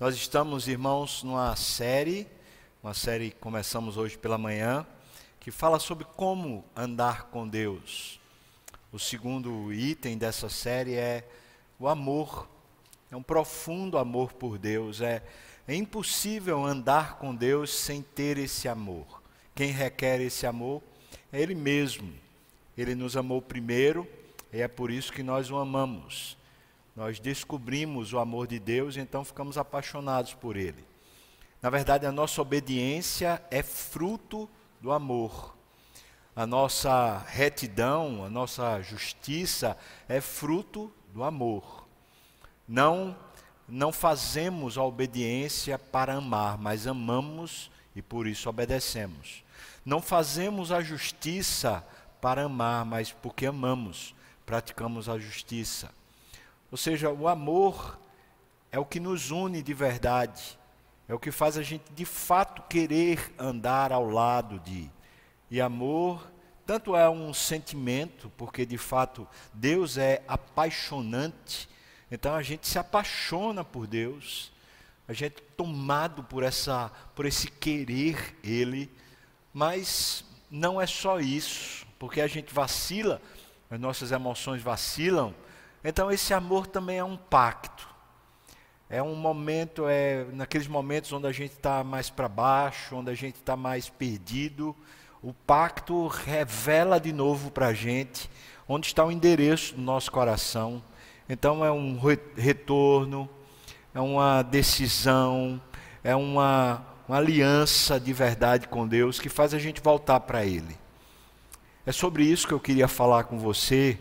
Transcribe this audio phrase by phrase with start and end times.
[0.00, 2.24] Nós estamos, irmãos, numa série,
[2.80, 4.86] uma série que começamos hoje pela manhã,
[5.40, 8.20] que fala sobre como andar com Deus.
[8.92, 11.28] O segundo item dessa série é
[11.80, 12.48] o amor.
[13.10, 15.00] É um profundo amor por Deus.
[15.00, 15.20] É,
[15.66, 19.20] é impossível andar com Deus sem ter esse amor.
[19.52, 20.80] Quem requer esse amor
[21.32, 22.14] é Ele mesmo.
[22.76, 24.06] Ele nos amou primeiro
[24.52, 26.37] e é por isso que nós o amamos.
[26.98, 30.84] Nós descobrimos o amor de Deus então ficamos apaixonados por Ele.
[31.62, 35.56] Na verdade, a nossa obediência é fruto do amor.
[36.34, 41.86] A nossa retidão, a nossa justiça é fruto do amor.
[42.66, 43.16] Não
[43.68, 49.44] não fazemos a obediência para amar, mas amamos e por isso obedecemos.
[49.84, 51.86] Não fazemos a justiça
[52.20, 55.96] para amar, mas porque amamos, praticamos a justiça.
[56.70, 57.98] Ou seja, o amor
[58.70, 60.58] é o que nos une de verdade,
[61.08, 64.90] é o que faz a gente de fato querer andar ao lado de.
[65.50, 66.30] E amor,
[66.66, 71.66] tanto é um sentimento, porque de fato Deus é apaixonante,
[72.10, 74.52] então a gente se apaixona por Deus,
[75.06, 78.92] a gente é tomado por essa por esse querer ele,
[79.54, 83.22] mas não é só isso, porque a gente vacila,
[83.70, 85.34] as nossas emoções vacilam,
[85.84, 87.88] então esse amor também é um pacto.
[88.90, 93.14] É um momento, é naqueles momentos onde a gente está mais para baixo, onde a
[93.14, 94.74] gente está mais perdido,
[95.22, 98.30] o pacto revela de novo para a gente
[98.68, 100.82] onde está o endereço do nosso coração.
[101.28, 101.98] Então é um
[102.36, 103.28] retorno,
[103.94, 105.60] é uma decisão,
[106.04, 110.76] é uma, uma aliança de verdade com Deus que faz a gente voltar para Ele.
[111.86, 113.98] É sobre isso que eu queria falar com você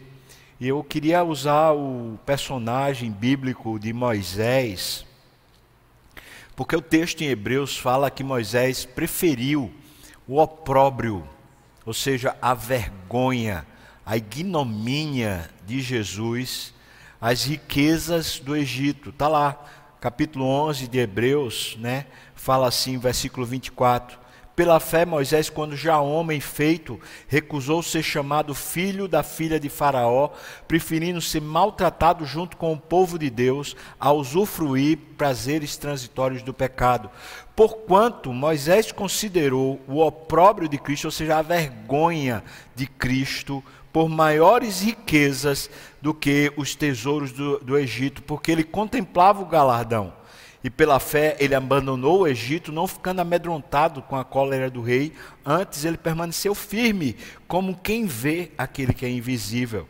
[0.60, 5.06] e eu queria usar o personagem bíblico de Moisés,
[6.56, 9.72] porque o texto em Hebreus fala que Moisés preferiu
[10.28, 11.28] o opróbrio,
[11.86, 13.66] ou seja, a vergonha,
[14.04, 16.74] a ignomínia de Jesus,
[17.22, 19.12] às riquezas do Egito.
[19.12, 19.64] Está lá,
[20.02, 22.08] capítulo 11 de Hebreus, né?
[22.34, 24.18] Fala assim, versículo 24:
[24.58, 30.32] pela fé, Moisés, quando já homem feito, recusou ser chamado filho da filha de Faraó,
[30.68, 37.08] preferindo ser maltratado junto com o povo de Deus, a usufruir prazeres transitórios do pecado.
[37.56, 42.44] Porquanto Moisés considerou o opróbrio de Cristo, ou seja, a vergonha
[42.76, 43.64] de Cristo,
[43.94, 45.70] por maiores riquezas
[46.02, 50.12] do que os tesouros do, do Egito, porque ele contemplava o galardão
[50.64, 55.14] e pela fé ele abandonou o Egito, não ficando amedrontado com a cólera do rei,
[55.46, 57.16] antes ele permaneceu firme,
[57.48, 59.88] como quem vê aquele que é invisível.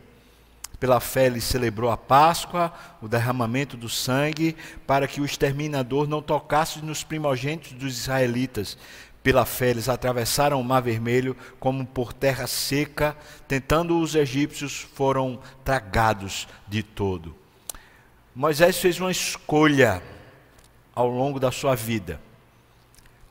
[0.78, 4.54] Pela fé ele celebrou a Páscoa, o derramamento do sangue,
[4.86, 8.78] para que o exterminador não tocasse nos primogênitos dos israelitas.
[9.20, 13.16] Pela fé eles atravessaram o Mar Vermelho como por terra seca,
[13.48, 17.34] tentando os egípcios foram tragados de todo.
[18.32, 20.00] Moisés fez uma escolha
[20.98, 22.20] ao longo da sua vida.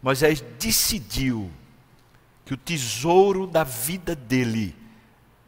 [0.02, 1.52] Moisés decidiu
[2.46, 4.74] que o tesouro da vida dele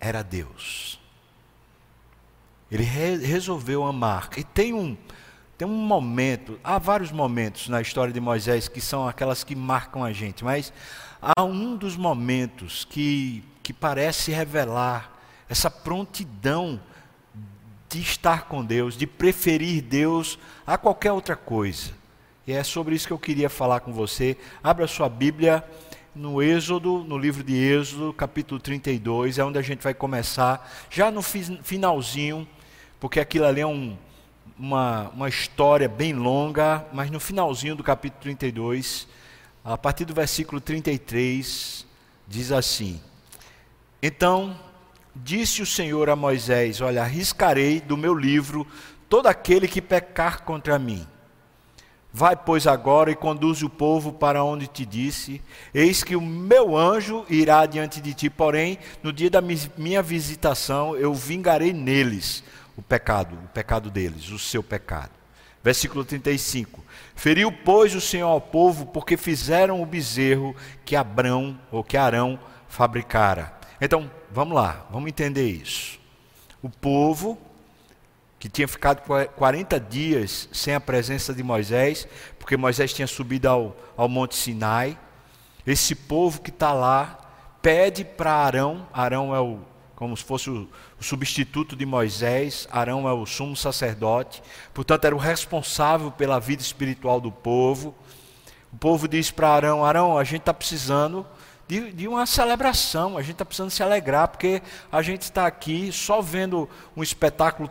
[0.01, 0.99] era Deus.
[2.69, 4.31] Ele re resolveu amar.
[4.35, 4.97] E tem um,
[5.57, 10.03] tem um momento, há vários momentos na história de Moisés que são aquelas que marcam
[10.03, 10.73] a gente, mas
[11.21, 16.81] há um dos momentos que, que parece revelar essa prontidão
[17.87, 20.37] de estar com Deus, de preferir Deus
[20.67, 21.97] a qualquer outra coisa.
[22.49, 24.35] E é sobre isso que eu queria falar com você.
[24.63, 25.63] Abra sua Bíblia
[26.15, 31.11] no Êxodo, no livro de Êxodo, capítulo 32, é onde a gente vai começar, já
[31.11, 32.47] no finalzinho,
[32.99, 33.95] porque aquilo ali é um,
[34.57, 39.07] uma, uma história bem longa, mas no finalzinho do capítulo 32,
[39.63, 41.85] a partir do versículo 33,
[42.27, 42.99] diz assim:
[44.01, 44.59] Então
[45.15, 48.65] disse o Senhor a Moisés: Olha, arriscarei do meu livro
[49.07, 51.05] todo aquele que pecar contra mim
[52.11, 55.41] Vai, pois, agora e conduz o povo para onde te disse:
[55.73, 59.41] Eis que o meu anjo irá diante de ti, porém, no dia da
[59.77, 62.43] minha visitação, eu vingarei neles
[62.75, 65.11] o pecado, o pecado deles, o seu pecado.
[65.63, 66.83] Versículo 35.
[67.15, 70.55] Feriu, pois, o Senhor ao povo, porque fizeram o bezerro
[70.85, 73.53] que Abrão ou que Arão fabricara.
[73.79, 75.99] Então, vamos lá, vamos entender isso.
[76.61, 77.37] O povo
[78.39, 79.01] que tinha ficado
[79.35, 82.07] 40 dias sem a presença de Moisés,
[82.39, 84.97] porque Moisés tinha subido ao, ao Monte Sinai.
[85.67, 87.19] Esse povo que está lá
[87.61, 89.59] pede para Arão, Arão é o,
[89.93, 90.69] como se fosse o,
[91.01, 92.65] substituto de Moisés.
[92.71, 94.41] Arão é o sumo sacerdote,
[94.73, 97.93] portanto, era o responsável pela vida espiritual do povo.
[98.71, 101.27] O povo diz para Arão: Arão, a gente está precisando
[101.67, 104.61] de, de, uma celebração, a gente está precisando se alegrar, porque
[104.91, 107.69] a gente está aqui só vendo um espetáculo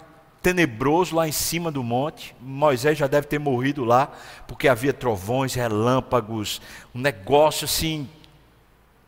[0.48, 2.34] tenebroso lá em cima do monte.
[2.40, 4.10] Moisés já deve ter morrido lá,
[4.46, 6.62] porque havia trovões, relâmpagos,
[6.94, 8.08] um negócio assim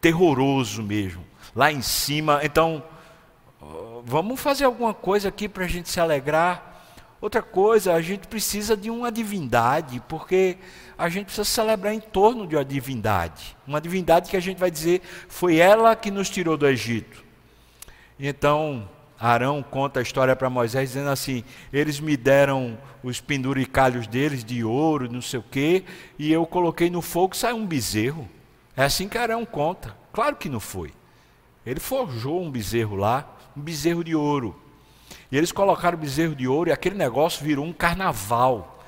[0.02, 1.24] terroroso mesmo,
[1.56, 2.40] lá em cima.
[2.42, 2.84] Então,
[4.04, 6.82] vamos fazer alguma coisa aqui para a gente se alegrar.
[7.22, 10.58] Outra coisa, a gente precisa de uma divindade, porque
[10.98, 13.56] a gente precisa celebrar em torno de uma divindade.
[13.66, 17.24] Uma divindade que a gente vai dizer foi ela que nos tirou do Egito.
[18.18, 18.86] Então,
[19.20, 24.64] Arão conta a história para Moisés dizendo assim: eles me deram os penduricalhos deles de
[24.64, 25.84] ouro, não sei o quê,
[26.18, 28.26] e eu coloquei no fogo e saiu um bezerro.
[28.74, 29.94] É assim que Arão conta.
[30.10, 30.92] Claro que não foi.
[31.66, 34.58] Ele forjou um bezerro lá, um bezerro de ouro.
[35.30, 38.79] E eles colocaram o bezerro de ouro e aquele negócio virou um carnaval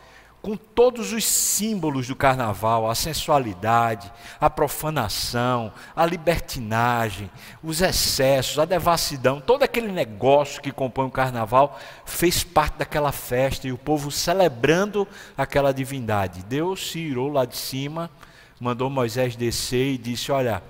[0.42, 7.30] com todos os símbolos do carnaval, a sensualidade, a profanação, a libertinagem,
[7.62, 13.68] os excessos, a devassidão, todo aquele negócio que compõe o carnaval fez parte daquela festa
[13.68, 15.06] e o povo celebrando
[15.38, 16.42] aquela divindade.
[16.42, 18.10] Deus se irou lá de cima,
[18.58, 20.60] mandou Moisés descer e disse: Olha,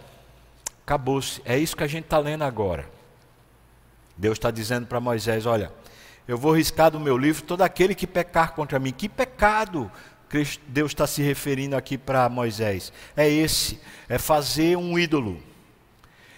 [0.84, 2.86] acabou-se, é isso que a gente está lendo agora.
[4.18, 5.72] Deus está dizendo para Moisés: Olha
[6.26, 8.92] eu vou riscar do meu livro todo aquele que pecar contra mim.
[8.92, 9.90] Que pecado
[10.68, 12.92] Deus está se referindo aqui para Moisés?
[13.16, 15.42] É esse: é fazer um ídolo,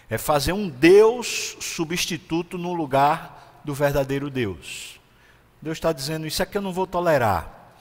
[0.08, 4.98] é fazer um Deus substituto no lugar do verdadeiro Deus.
[5.60, 7.76] Deus está dizendo: Isso aqui eu não vou tolerar.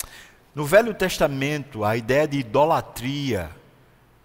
[0.53, 3.49] No Velho Testamento, a ideia de idolatria,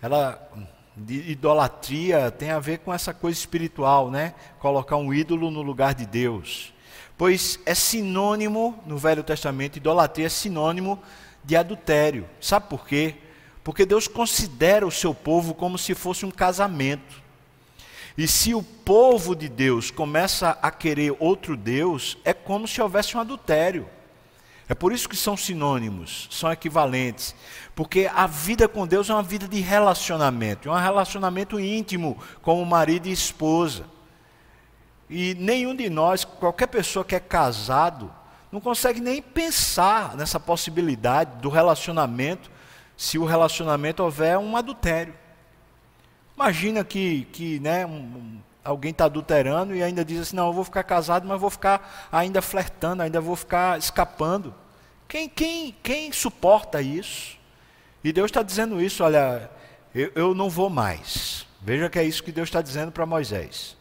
[0.03, 0.51] ela
[0.95, 4.35] de idolatria tem a ver com essa coisa espiritual, né?
[4.59, 6.75] Colocar um ídolo no lugar de Deus
[7.19, 11.03] pois é sinônimo, no Velho Testamento, idolatria é sinônimo
[11.45, 12.29] de adultério.
[12.41, 13.17] Sabe por quê?
[13.65, 17.23] Porque Deus considera o seu povo como se fosse um casamento.
[18.17, 23.17] E se o povo de Deus começa a querer outro Deus, é como se houvesse
[23.17, 23.89] um adultério.
[24.69, 27.35] É por isso que são sinônimos, são equivalentes.
[27.75, 32.65] Porque a vida com Deus é uma vida de relacionamento, é um relacionamento íntimo, como
[32.65, 33.85] marido e esposa.
[35.09, 38.13] E nenhum de nós, qualquer pessoa que é casado,
[38.53, 42.51] não consegue nem pensar nessa possibilidade do relacionamento,
[42.97, 45.15] se o relacionamento houver um adultério.
[46.37, 50.65] Imagina que, que né, um, alguém está adulterando e ainda diz assim: não, eu vou
[50.65, 54.55] ficar casado, mas vou ficar ainda flertando, ainda vou ficar escapando.
[55.07, 57.39] Quem, quem, quem suporta isso?
[58.05, 59.51] E Deus está dizendo isso: olha,
[59.95, 61.47] eu, eu não vou mais.
[61.61, 63.78] Veja que é isso que Deus está dizendo para Moisés.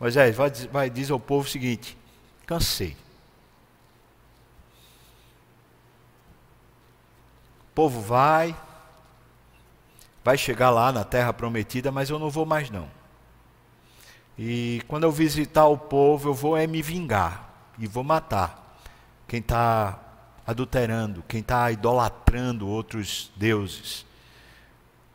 [0.00, 1.96] Moisés, vai, vai dizer ao povo o seguinte:
[2.46, 2.96] cansei.
[7.60, 8.56] O povo vai,
[10.24, 12.88] vai chegar lá na terra prometida, mas eu não vou mais não.
[14.38, 18.78] E quando eu visitar o povo, eu vou é me vingar e vou matar
[19.28, 19.98] quem está
[20.46, 24.06] adulterando, quem está idolatrando outros deuses.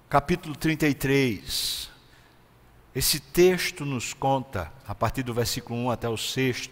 [0.07, 1.89] Capítulo 33,
[2.95, 6.69] esse texto nos conta, a partir do versículo 1 até o 6,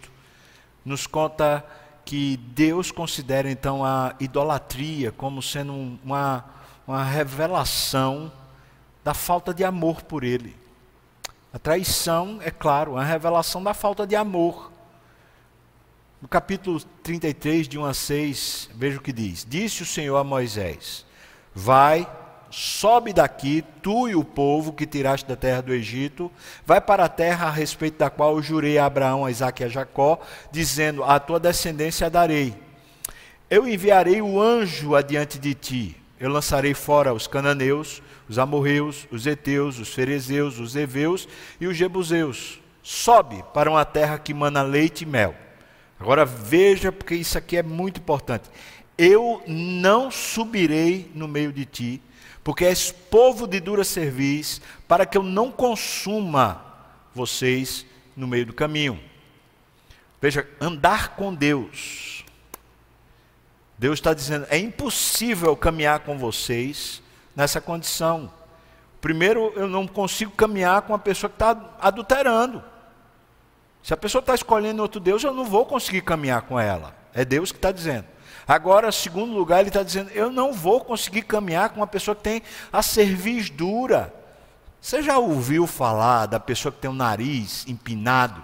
[0.82, 1.62] nos conta
[2.02, 6.44] que Deus considera então a idolatria como sendo uma,
[6.86, 8.32] uma revelação
[9.04, 10.56] da falta de amor por Ele.
[11.52, 14.72] A traição, é claro, é uma revelação da falta de amor.
[16.22, 20.24] No capítulo 33, de 1 a 6, veja o que diz: Disse o Senhor a
[20.24, 21.04] Moisés:
[21.54, 22.08] Vai
[22.54, 26.30] sobe daqui, tu e o povo que tiraste da terra do Egito,
[26.64, 29.66] vai para a terra a respeito da qual eu jurei a Abraão, a Isaac e
[29.66, 30.20] a Jacó,
[30.52, 32.54] dizendo: A tua descendência darei.
[33.50, 35.96] Eu enviarei o anjo adiante de ti.
[36.18, 41.28] Eu lançarei fora os cananeus, os amorreus, os heteus, os ferezeus, os heveus
[41.60, 42.60] e os jebuseus.
[42.82, 45.34] Sobe para uma terra que mana leite e mel.
[45.98, 48.48] Agora veja, porque isso aqui é muito importante.
[48.96, 52.02] Eu não subirei no meio de ti,
[52.44, 56.62] porque és povo de dura cerviz, para que eu não consuma
[57.14, 59.00] vocês no meio do caminho.
[60.20, 62.24] Veja, andar com Deus.
[63.78, 67.02] Deus está dizendo: é impossível caminhar com vocês
[67.34, 68.30] nessa condição.
[69.00, 72.62] Primeiro, eu não consigo caminhar com uma pessoa que está adulterando.
[73.82, 76.96] Se a pessoa está escolhendo outro Deus, eu não vou conseguir caminhar com ela.
[77.12, 78.06] É Deus que está dizendo.
[78.46, 82.22] Agora, segundo lugar, ele está dizendo: eu não vou conseguir caminhar com uma pessoa que
[82.22, 84.14] tem a cerviz dura.
[84.80, 88.42] Você já ouviu falar da pessoa que tem o nariz empinado?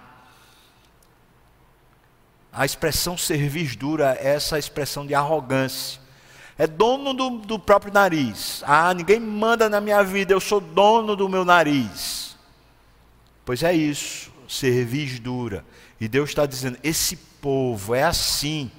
[2.51, 6.01] A expressão cerviz dura é essa expressão de arrogância.
[6.57, 8.61] É dono do, do próprio nariz.
[8.65, 12.35] Ah, ninguém manda na minha vida, eu sou dono do meu nariz.
[13.45, 15.63] Pois é isso, cerviz dura.
[15.99, 18.71] E Deus está dizendo: esse povo é assim.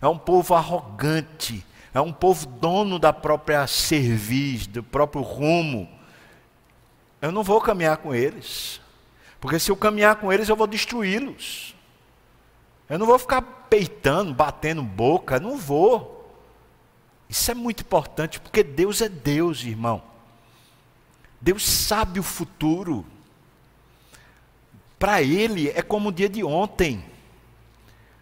[0.00, 1.64] É um povo arrogante.
[1.92, 5.88] É um povo dono da própria cerviz, do próprio rumo.
[7.20, 8.80] Eu não vou caminhar com eles.
[9.40, 11.74] Porque se eu caminhar com eles, eu vou destruí-los.
[12.88, 16.34] Eu não vou ficar peitando, batendo boca, não vou.
[17.28, 20.02] Isso é muito importante, porque Deus é Deus, irmão.
[21.40, 23.06] Deus sabe o futuro.
[24.98, 27.04] Para Ele é como o dia de ontem.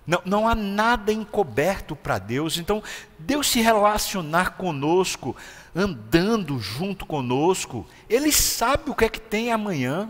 [0.08, 2.56] Não, não há nada encoberto para Deus.
[2.56, 2.82] Então,
[3.18, 5.36] Deus se relacionar conosco,
[5.76, 10.08] andando junto conosco, Ele sabe o que é que tem amanhã.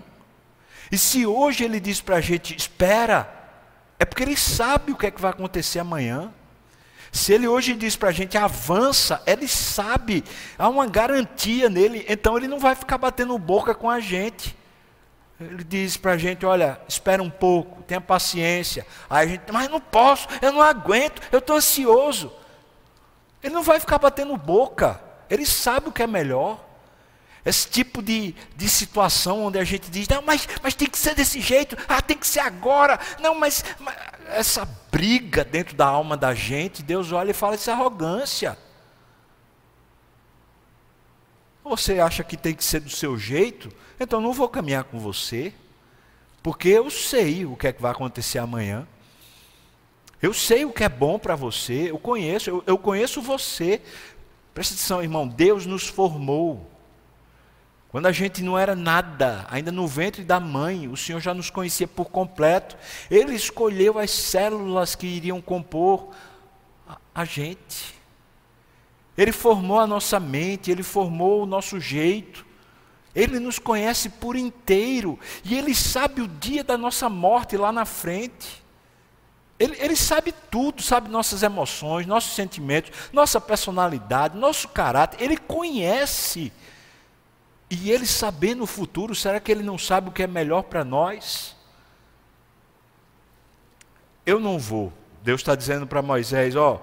[0.92, 3.28] E se hoje Ele diz para a gente, espera,
[3.98, 6.32] é porque Ele sabe o que é que vai acontecer amanhã.
[7.10, 10.22] Se ele hoje diz para a gente avança, ele sabe,
[10.58, 14.54] há uma garantia nele, então ele não vai ficar batendo boca com a gente.
[15.40, 18.86] Ele diz para a gente: olha, espera um pouco, tenha paciência.
[19.08, 22.32] Aí a gente, mas não posso, eu não aguento, eu estou ansioso.
[23.42, 26.66] Ele não vai ficar batendo boca, ele sabe o que é melhor.
[27.46, 31.14] Esse tipo de, de situação onde a gente diz, não, mas, mas tem que ser
[31.14, 36.16] desse jeito, ah, tem que ser agora, não, mas, mas essa briga dentro da alma
[36.16, 38.58] da gente, Deus olha e fala, isso é arrogância.
[41.68, 43.68] Você acha que tem que ser do seu jeito?
[44.00, 45.52] Então não vou caminhar com você,
[46.42, 48.86] porque eu sei o que é que vai acontecer amanhã.
[50.20, 53.80] Eu sei o que é bom para você, eu conheço, eu, eu conheço você.
[54.54, 56.68] Presta atenção, irmão, Deus nos formou.
[57.90, 61.50] Quando a gente não era nada, ainda no ventre da mãe, o Senhor já nos
[61.50, 62.76] conhecia por completo.
[63.10, 66.10] Ele escolheu as células que iriam compor
[67.14, 67.97] a gente.
[69.18, 72.46] Ele formou a nossa mente, ele formou o nosso jeito.
[73.12, 77.84] Ele nos conhece por inteiro e ele sabe o dia da nossa morte lá na
[77.84, 78.62] frente.
[79.58, 85.20] Ele, ele, sabe tudo, sabe nossas emoções, nossos sentimentos, nossa personalidade, nosso caráter.
[85.20, 86.52] Ele conhece
[87.68, 90.84] e ele sabendo o futuro, será que ele não sabe o que é melhor para
[90.84, 91.56] nós?
[94.24, 94.92] Eu não vou.
[95.24, 96.80] Deus está dizendo para Moisés: Ó,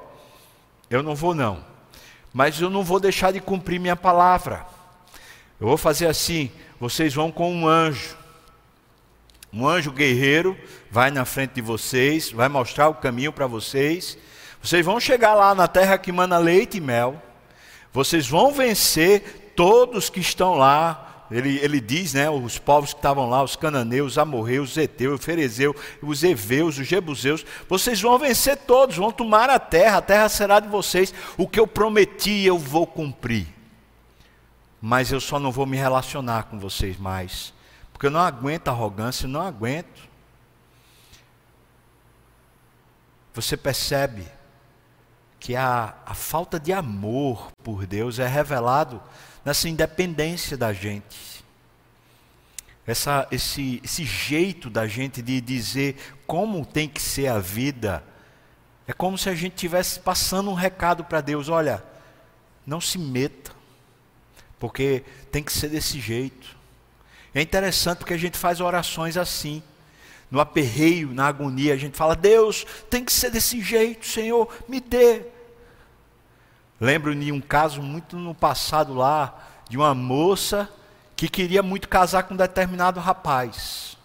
[0.89, 1.63] eu não vou não,
[2.35, 4.65] mas eu não vou deixar de cumprir minha palavra.
[5.57, 8.17] Eu vou fazer assim: vocês vão com um anjo.
[9.53, 10.57] Um anjo guerreiro
[10.91, 14.17] vai na frente de vocês, vai mostrar o caminho para vocês.
[14.61, 17.23] Vocês vão chegar lá na terra que mana leite e mel.
[17.93, 23.29] Vocês vão vencer todos que estão lá, ele, ele diz, né, os povos que estavam
[23.29, 28.17] lá, os cananeus, os amorreus, os eteus, os ferezeus, os heveus, os jebuseus, vocês vão
[28.17, 32.45] vencer todos, vão tomar a terra, a terra será de vocês, o que eu prometi
[32.45, 33.47] eu vou cumprir.
[34.81, 37.53] Mas eu só não vou me relacionar com vocês mais,
[37.91, 40.07] porque eu não aguento arrogância, eu não aguento.
[43.33, 44.25] Você percebe
[45.37, 49.01] que a, a falta de amor por Deus é revelado
[49.45, 51.45] nessa independência da gente.
[52.87, 55.95] Essa, esse, esse jeito da gente de dizer
[56.27, 58.03] como tem que ser a vida,
[58.87, 61.83] é como se a gente estivesse passando um recado para Deus: olha,
[62.65, 63.51] não se meta,
[64.59, 66.55] porque tem que ser desse jeito.
[67.33, 69.61] É interessante porque a gente faz orações assim,
[70.29, 74.79] no aperreio, na agonia, a gente fala: Deus, tem que ser desse jeito, Senhor, me
[74.79, 75.34] dê.
[76.79, 80.69] Lembro de um caso muito no passado lá, de uma moça
[81.15, 83.97] que queria muito casar com um determinado rapaz.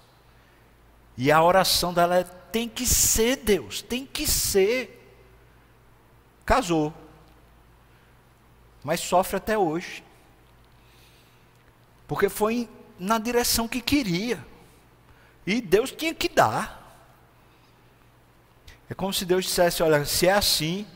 [1.17, 4.97] E a oração dela é: tem que ser Deus, tem que ser.
[6.45, 6.95] Casou.
[8.83, 10.03] Mas sofre até hoje.
[12.07, 14.45] Porque foi na direção que queria.
[15.47, 16.79] E Deus tinha que dar.
[18.89, 20.87] É como se Deus dissesse: olha, se é assim,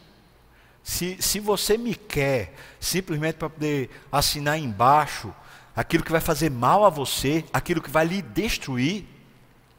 [0.85, 5.35] se, se você me quer simplesmente para poder assinar embaixo
[5.75, 9.07] aquilo que vai fazer mal a você, aquilo que vai lhe destruir,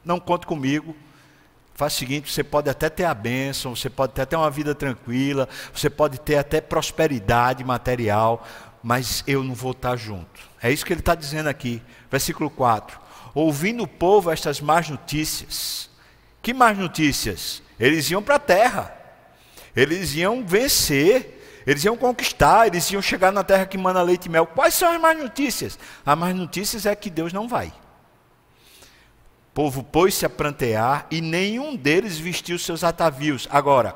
[0.04, 0.96] não conte comigo.
[1.76, 4.74] Faz o seguinte: você pode até ter a bênção, você pode até ter uma vida
[4.74, 8.46] tranquila, você pode ter até prosperidade material,
[8.82, 10.42] mas eu não vou estar junto.
[10.60, 13.00] É isso que ele está dizendo aqui, versículo 4.
[13.36, 15.88] Ouvindo o povo estas más notícias.
[16.42, 17.62] Que más notícias?
[17.80, 19.05] Eles iam para a terra.
[19.76, 24.30] Eles iam vencer, eles iam conquistar, eles iam chegar na terra que manda leite e
[24.30, 24.46] mel.
[24.46, 25.78] Quais são as más notícias?
[26.06, 27.74] As más notícias é que Deus não vai.
[29.54, 33.48] povo pôs-se a prantear e nenhum deles vestiu seus atavios.
[33.50, 33.96] Agora,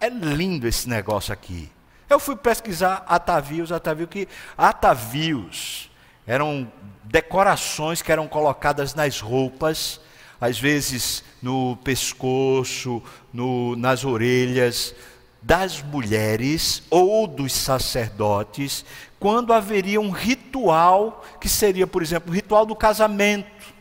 [0.00, 1.70] é lindo esse negócio aqui.
[2.08, 5.90] Eu fui pesquisar atavios, atavios que atavios
[6.26, 6.70] eram
[7.04, 10.00] decorações que eram colocadas nas roupas,
[10.40, 14.94] às vezes no pescoço, no, nas orelhas
[15.40, 18.84] das mulheres ou dos sacerdotes,
[19.18, 23.78] quando haveria um ritual que seria, por exemplo, o ritual do casamento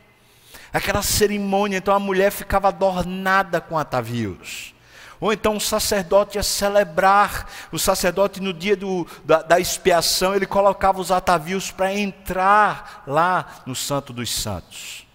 [0.78, 4.74] aquela cerimônia, então a mulher ficava adornada com atavios.
[5.20, 10.46] Ou então o sacerdote ia celebrar, o sacerdote no dia do, da, da expiação, ele
[10.46, 15.08] colocava os atavios para entrar lá no Santo dos Santos.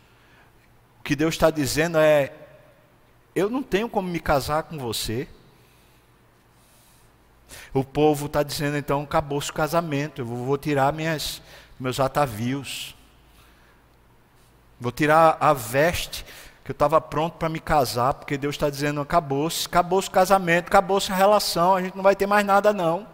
[0.99, 2.33] O que Deus está dizendo é:
[3.35, 5.29] eu não tenho como me casar com você.
[7.75, 11.41] O povo está dizendo então: acabou-se o casamento, eu vou tirar minhas,
[11.79, 12.95] meus atavios.
[14.81, 16.25] Vou tirar a veste
[16.65, 20.69] que eu estava pronto para me casar, porque Deus está dizendo: acabou-se, acabou-se o casamento,
[20.69, 23.07] acabou-se a relação, a gente não vai ter mais nada, não.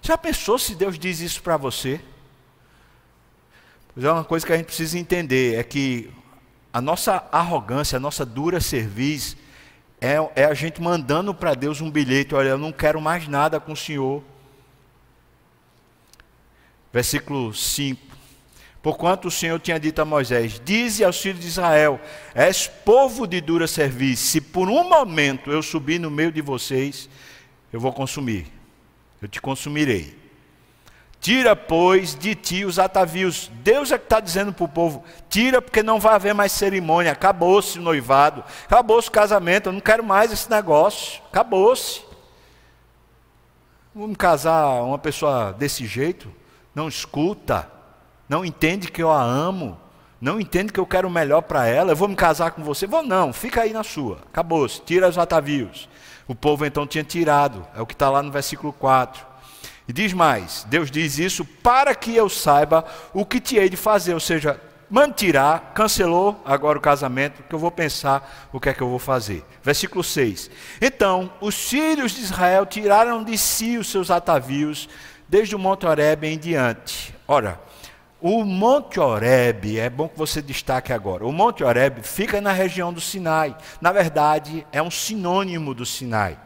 [0.00, 2.00] Já pensou se Deus diz isso para você?
[3.92, 6.10] Pois é uma coisa que a gente precisa entender: é que
[6.72, 9.36] a nossa arrogância, a nossa dura cerviz,
[10.00, 13.58] é, é a gente mandando para Deus um bilhete: olha, eu não quero mais nada
[13.58, 14.22] com o Senhor.
[16.92, 18.06] Versículo 5.
[18.82, 22.00] Porquanto o Senhor tinha dito a Moisés: Dize aos filhos de Israel:
[22.34, 24.26] És povo de dura serviço.
[24.26, 27.08] Se por um momento eu subir no meio de vocês,
[27.72, 28.46] eu vou consumir.
[29.20, 30.25] Eu te consumirei.
[31.26, 33.50] Tira, pois, de ti os atavios.
[33.64, 37.10] Deus é que está dizendo para o povo: tira, porque não vai haver mais cerimônia.
[37.10, 39.68] Acabou-se o noivado, acabou-se o casamento.
[39.68, 41.20] Eu não quero mais esse negócio.
[41.28, 42.02] Acabou-se.
[43.92, 46.32] Vamos casar uma pessoa desse jeito?
[46.72, 47.68] Não escuta
[48.28, 49.78] não entende que eu a amo,
[50.20, 52.86] não entende que eu quero o melhor para ela, eu vou me casar com você?
[52.86, 55.88] Vou não, fica aí na sua, acabou-se, tira os atavios.
[56.26, 59.35] O povo então tinha tirado, é o que está lá no versículo 4.
[59.88, 63.76] E diz mais: Deus diz isso para que eu saiba o que te hei de
[63.76, 68.74] fazer, ou seja, mantirá, cancelou agora o casamento, que eu vou pensar o que é
[68.74, 69.44] que eu vou fazer.
[69.62, 70.50] Versículo 6.
[70.80, 74.88] Então, os filhos de Israel tiraram de si os seus atavios,
[75.28, 77.14] desde o Monte Horebe em diante.
[77.26, 77.60] Ora,
[78.20, 81.26] o Monte Oreb, é bom que você destaque agora.
[81.26, 83.54] O Monte Oreb fica na região do Sinai.
[83.80, 86.38] Na verdade, é um sinônimo do Sinai.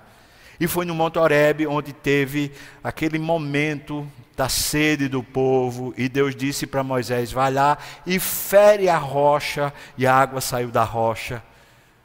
[0.60, 2.52] E foi no Monte Oreb onde teve
[2.84, 8.88] aquele momento da sede do povo, e Deus disse para Moisés: vai lá e fere
[8.88, 11.42] a rocha, e a água saiu da rocha.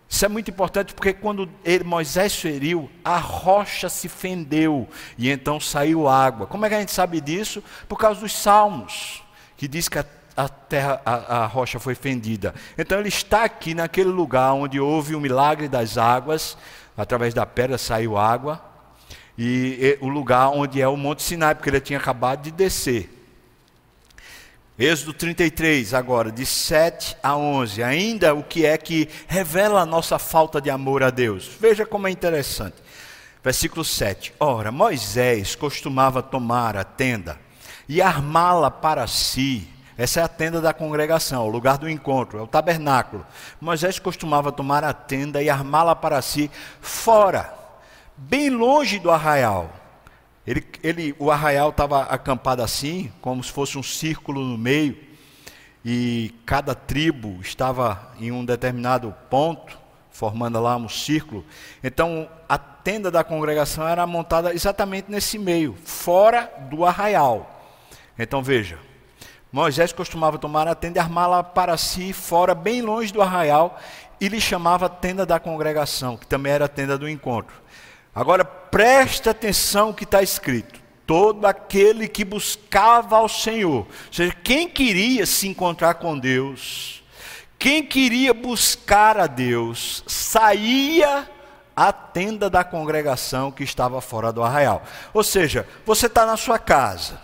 [0.07, 4.87] Isso é muito importante porque quando ele, Moisés feriu, a rocha se fendeu
[5.17, 6.45] e então saiu água.
[6.45, 7.63] Como é que a gente sabe disso?
[7.87, 9.23] Por causa dos salmos
[9.57, 10.05] que diz que a,
[10.37, 12.53] a terra, a, a rocha foi fendida.
[12.77, 16.57] Então ele está aqui naquele lugar onde houve o milagre das águas,
[16.95, 18.63] através da pedra saiu água,
[19.37, 23.11] e, e o lugar onde é o Monte Sinai, porque ele tinha acabado de descer.
[24.77, 30.19] Êxodo 33, agora, de 7 a 11, ainda o que é que revela a nossa
[30.19, 31.49] falta de amor a Deus.
[31.59, 32.75] Veja como é interessante.
[33.41, 34.33] Versículo 7.
[34.37, 37.39] Ora, Moisés costumava tomar a tenda
[37.87, 39.65] e armá-la para si.
[39.97, 43.25] Essa é a tenda da congregação, o lugar do encontro, é o tabernáculo.
[43.61, 47.53] Moisés costumava tomar a tenda e armá-la para si fora,
[48.17, 49.71] bem longe do arraial.
[50.45, 54.97] Ele, ele, o arraial estava acampado assim, como se fosse um círculo no meio,
[55.83, 59.77] e cada tribo estava em um determinado ponto,
[60.11, 61.45] formando lá um círculo.
[61.83, 67.51] Então, a tenda da congregação era montada exatamente nesse meio, fora do arraial.
[68.17, 68.79] Então veja,
[69.55, 73.79] Moisés costumava tomar a tenda e armá-la para si, fora, bem longe do arraial,
[74.19, 77.55] e lhe chamava tenda da congregação, que também era a tenda do encontro.
[78.13, 84.67] Agora preste atenção que está escrito: todo aquele que buscava ao Senhor, ou seja, quem
[84.67, 87.01] queria se encontrar com Deus,
[87.57, 91.29] quem queria buscar a Deus, saía
[91.73, 94.83] à tenda da congregação que estava fora do arraial.
[95.13, 97.23] Ou seja, você está na sua casa,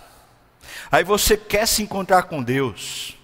[0.91, 3.17] Aí você quer se encontrar com Deus.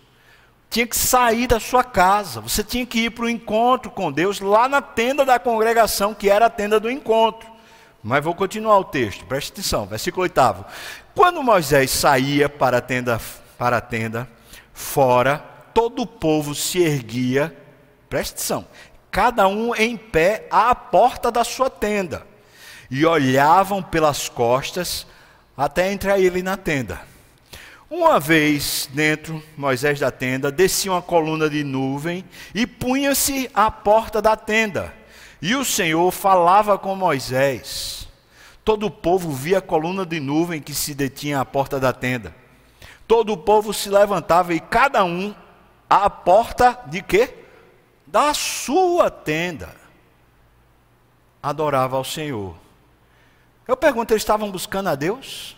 [0.69, 2.41] Tinha que sair da sua casa.
[2.41, 6.29] Você tinha que ir para o encontro com Deus lá na tenda da congregação, que
[6.29, 7.57] era a tenda do encontro.
[8.03, 10.65] Mas vou continuar o texto, preste atenção, versículo 8.
[11.13, 13.19] Quando Moisés saía para a tenda,
[13.57, 14.29] para a tenda
[14.73, 17.53] fora, todo o povo se erguia,
[18.07, 18.67] preste atenção,
[19.11, 22.25] cada um em pé à porta da sua tenda,
[22.89, 25.05] e olhavam pelas costas
[25.57, 27.01] até entrar ele na tenda.
[27.89, 34.21] Uma vez dentro, Moisés da tenda, descia uma coluna de nuvem e punha-se à porta
[34.21, 34.93] da tenda.
[35.41, 38.09] E o Senhor falava com Moisés.
[38.65, 42.35] Todo o povo via a coluna de nuvem que se detinha à porta da tenda.
[43.07, 45.33] Todo o povo se levantava e cada um
[45.89, 47.33] à porta de quê?
[48.05, 49.73] Da sua tenda.
[51.41, 52.53] Adorava ao Senhor.
[53.65, 55.55] Eu pergunto, eles estavam buscando a Deus?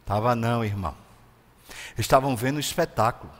[0.00, 1.07] Estava não, irmão
[1.98, 3.32] estavam vendo o espetáculo.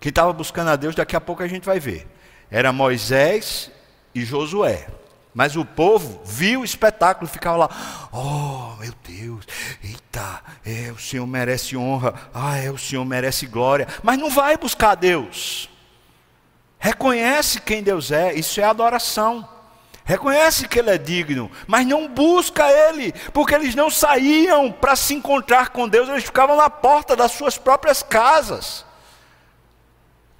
[0.00, 2.06] Quem estava buscando a Deus, daqui a pouco a gente vai ver.
[2.50, 3.70] Era Moisés
[4.14, 4.88] e Josué.
[5.34, 9.46] Mas o povo viu o espetáculo ficava lá, oh meu Deus,
[9.84, 14.56] eita, é, o Senhor merece honra, ah, é, o Senhor merece glória, mas não vai
[14.56, 15.70] buscar Deus.
[16.78, 19.48] Reconhece quem Deus é, isso é adoração.
[20.08, 25.12] Reconhece que ele é digno, mas não busca ele, porque eles não saíam para se
[25.12, 28.86] encontrar com Deus, eles ficavam na porta das suas próprias casas.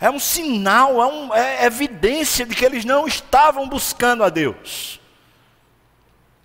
[0.01, 4.99] É um sinal, é, um, é evidência de que eles não estavam buscando a Deus.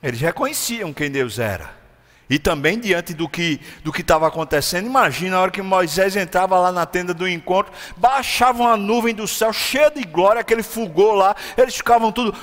[0.02, 1.82] Eles reconheciam quem Deus era.
[2.30, 6.60] E também diante do que do que estava acontecendo, imagina a hora que Moisés entrava
[6.60, 11.14] lá na tenda do encontro, baixava uma nuvem do céu cheia de glória, aquele fulgor
[11.14, 12.36] lá, eles ficavam tudo,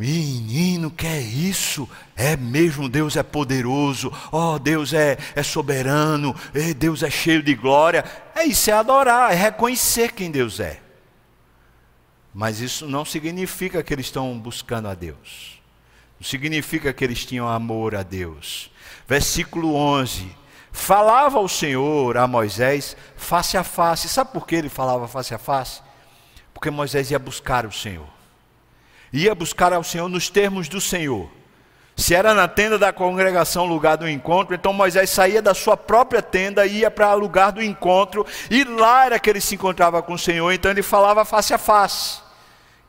[0.00, 1.86] menino, que é isso?
[2.16, 7.42] É mesmo, Deus é poderoso, ó, oh, Deus é, é soberano, é, Deus é cheio
[7.42, 8.02] de glória.
[8.34, 10.80] É isso, é adorar, é reconhecer quem Deus é.
[12.32, 15.60] Mas isso não significa que eles estão buscando a Deus.
[16.18, 18.70] Não significa que eles tinham amor a Deus.
[19.06, 20.34] Versículo 11.
[20.72, 24.08] Falava o Senhor a Moisés face a face.
[24.08, 25.82] Sabe por que ele falava face a face?
[26.54, 28.19] Porque Moisés ia buscar o Senhor
[29.12, 31.30] ia buscar ao Senhor nos termos do Senhor.
[31.96, 36.22] Se era na tenda da congregação lugar do encontro, então Moisés saía da sua própria
[36.22, 40.02] tenda e ia para o lugar do encontro, e lá era que ele se encontrava
[40.02, 42.22] com o Senhor, então ele falava face a face.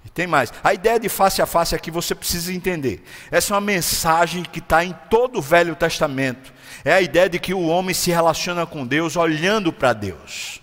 [0.05, 0.51] E tem mais.
[0.63, 3.03] A ideia de face a face aqui você precisa entender.
[3.29, 6.53] Essa é uma mensagem que está em todo o Velho Testamento.
[6.83, 10.61] É a ideia de que o homem se relaciona com Deus olhando para Deus.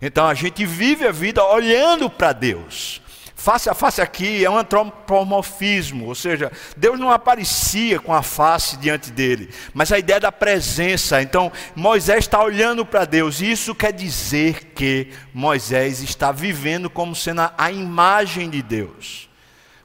[0.00, 3.00] Então a gente vive a vida olhando para Deus.
[3.46, 8.76] Face a face aqui é um antropomorfismo, ou seja, Deus não aparecia com a face
[8.76, 11.22] diante dele, mas a ideia da presença.
[11.22, 17.14] Então, Moisés está olhando para Deus, e isso quer dizer que Moisés está vivendo como
[17.14, 19.30] sendo a imagem de Deus,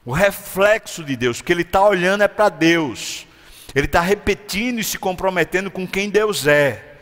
[0.03, 3.27] o reflexo de Deus, que ele está olhando é para Deus,
[3.75, 6.95] ele está repetindo e se comprometendo com quem Deus é,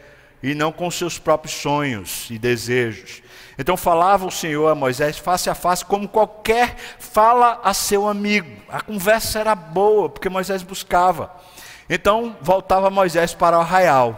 [0.44, 3.22] e não com seus próprios sonhos e desejos.
[3.60, 8.50] Então falava o Senhor a Moisés face a face, como qualquer fala a seu amigo.
[8.70, 11.30] A conversa era boa, porque Moisés buscava.
[11.90, 14.18] Então voltava Moisés para o arraial.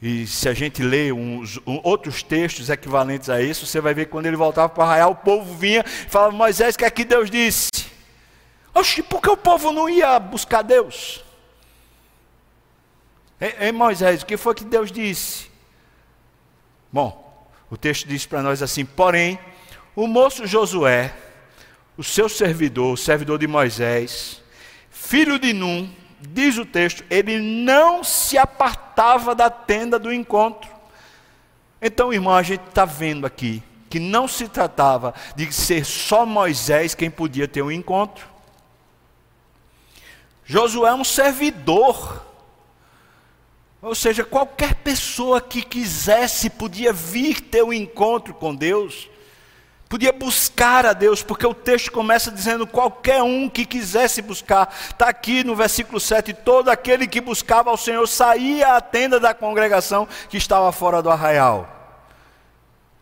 [0.00, 4.04] E se a gente lê uns, um, outros textos equivalentes a isso, você vai ver
[4.04, 6.84] que quando ele voltava para o arraial, o povo vinha e falava: Moisés, o que
[6.84, 7.90] é que Deus disse?
[8.72, 11.24] Oxe, por que o povo não ia buscar Deus?
[13.40, 15.50] Ei, Moisés, o que foi que Deus disse?
[16.92, 17.27] Bom,
[17.70, 19.38] o texto diz para nós assim: porém,
[19.94, 21.14] o moço Josué,
[21.96, 24.42] o seu servidor, o servidor de Moisés,
[24.90, 30.70] filho de Num, diz o texto, ele não se apartava da tenda do encontro.
[31.80, 36.94] Então, irmão, a gente está vendo aqui que não se tratava de ser só Moisés
[36.94, 38.26] quem podia ter um encontro.
[40.44, 42.27] Josué é um servidor
[43.80, 49.08] ou seja, qualquer pessoa que quisesse podia vir ter um encontro com Deus,
[49.88, 55.08] podia buscar a Deus, porque o texto começa dizendo: qualquer um que quisesse buscar, está
[55.08, 60.08] aqui no versículo 7: todo aquele que buscava ao Senhor saía à tenda da congregação
[60.28, 61.77] que estava fora do arraial.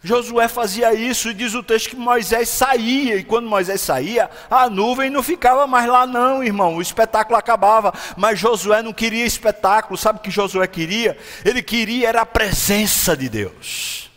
[0.02, 4.68] Josué fazia isso e diz o texto que Moisés saía, e quando Moisés saía, a
[4.70, 7.92] nuvem não ficava mais lá, não, irmão, o espetáculo acabava.
[8.16, 11.18] Mas Josué não queria espetáculo, sabe o que Josué queria?
[11.44, 14.10] Ele queria era a presença de Deus,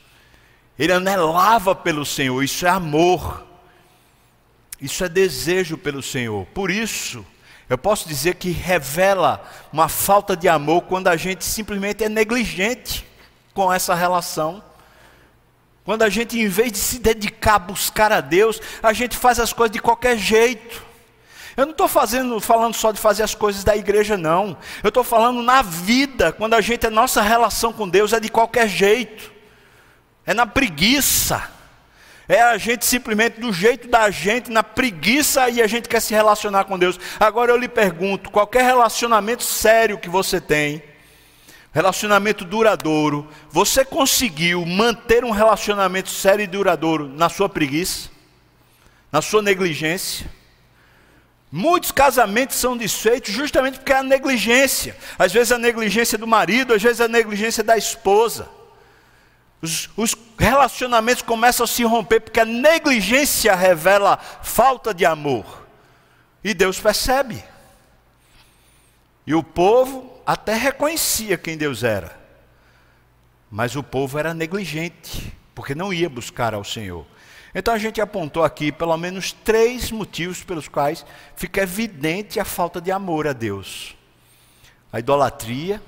[0.78, 3.46] ele anelava pelo Senhor, isso é amor,
[4.80, 7.26] isso é desejo pelo Senhor, por isso.
[7.70, 13.06] Eu posso dizer que revela uma falta de amor quando a gente simplesmente é negligente
[13.54, 14.64] com essa relação.
[15.90, 19.40] Quando a gente, em vez de se dedicar a buscar a Deus, a gente faz
[19.40, 20.86] as coisas de qualquer jeito.
[21.58, 24.56] Eu não estou falando só de fazer as coisas da igreja, não.
[24.84, 28.30] Eu estou falando na vida, quando a gente, a nossa relação com Deus é de
[28.30, 29.32] qualquer jeito.
[30.28, 31.50] É na preguiça.
[32.28, 36.14] É a gente simplesmente do jeito da gente, na preguiça, e a gente quer se
[36.14, 37.00] relacionar com Deus.
[37.20, 40.84] Agora eu lhe pergunto: qualquer relacionamento sério que você tem,
[41.72, 48.10] relacionamento duradouro, você conseguiu manter um relacionamento sério e duradouro na sua preguiça,
[49.12, 50.30] na sua negligência?
[51.52, 54.96] Muitos casamentos são desfeitos justamente porque é a negligência.
[55.18, 58.48] Às vezes a negligência do marido, às vezes a negligência da esposa.
[59.62, 65.68] Os, os, relacionamentos começam a se romper porque a negligência revela falta de amor.
[66.44, 67.44] E Deus percebe.
[69.28, 72.16] E o povo até reconhecia quem Deus era.
[73.50, 77.04] Mas o povo era negligente, porque não ia buscar ao Senhor.
[77.56, 81.04] Então a gente apontou aqui pelo menos três motivos pelos quais
[81.36, 83.96] fica evidente a falta de amor a Deus:
[84.94, 85.82] a idolatria,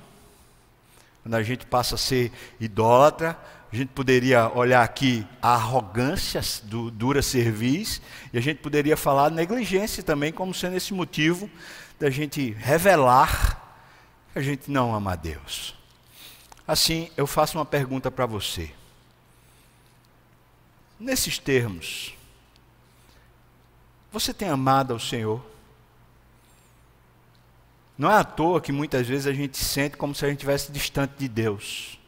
[1.22, 3.38] quando a gente passa a ser idólatra,
[3.72, 8.02] a gente poderia olhar aqui a arrogância do dura serviço,
[8.32, 11.48] e a gente poderia falar negligência também como sendo esse motivo
[12.00, 13.61] da gente revelar
[14.34, 15.74] a gente não ama a Deus.
[16.66, 18.72] Assim, eu faço uma pergunta para você
[21.02, 22.14] nesses termos,
[24.12, 25.44] você tem amado ao Senhor?
[27.98, 30.70] Não é à toa que muitas vezes a gente sente como se a gente estivesse
[30.70, 31.98] distante de Deus.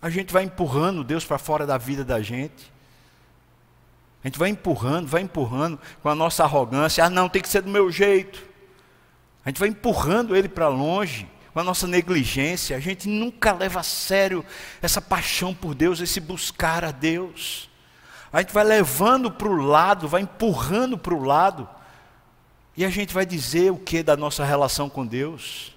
[0.00, 2.72] A gente vai empurrando Deus para fora da vida da gente.
[4.24, 7.04] A gente vai empurrando, vai empurrando com a nossa arrogância.
[7.04, 8.47] Ah, não, tem que ser do meu jeito.
[9.44, 13.80] A gente vai empurrando Ele para longe com a nossa negligência, a gente nunca leva
[13.80, 14.44] a sério
[14.80, 17.68] essa paixão por Deus, esse buscar a Deus.
[18.32, 21.68] A gente vai levando para o lado, vai empurrando para o lado,
[22.76, 25.74] e a gente vai dizer o que da nossa relação com Deus.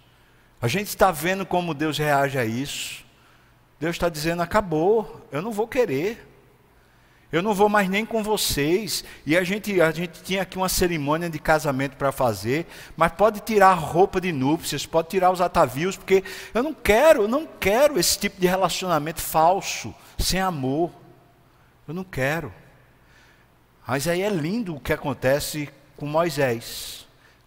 [0.62, 3.04] A gente está vendo como Deus reage a isso.
[3.80, 6.31] Deus está dizendo: acabou, eu não vou querer.
[7.32, 9.04] Eu não vou mais nem com vocês.
[9.26, 12.68] E a gente, a gente tinha aqui uma cerimônia de casamento para fazer,
[12.98, 17.24] mas pode tirar a roupa de núpcias, pode tirar os atavios, porque eu não quero,
[17.24, 20.92] eu não quero esse tipo de relacionamento falso, sem amor.
[21.88, 22.54] Eu não quero.
[23.88, 27.01] Mas aí é lindo o que acontece com Moisés.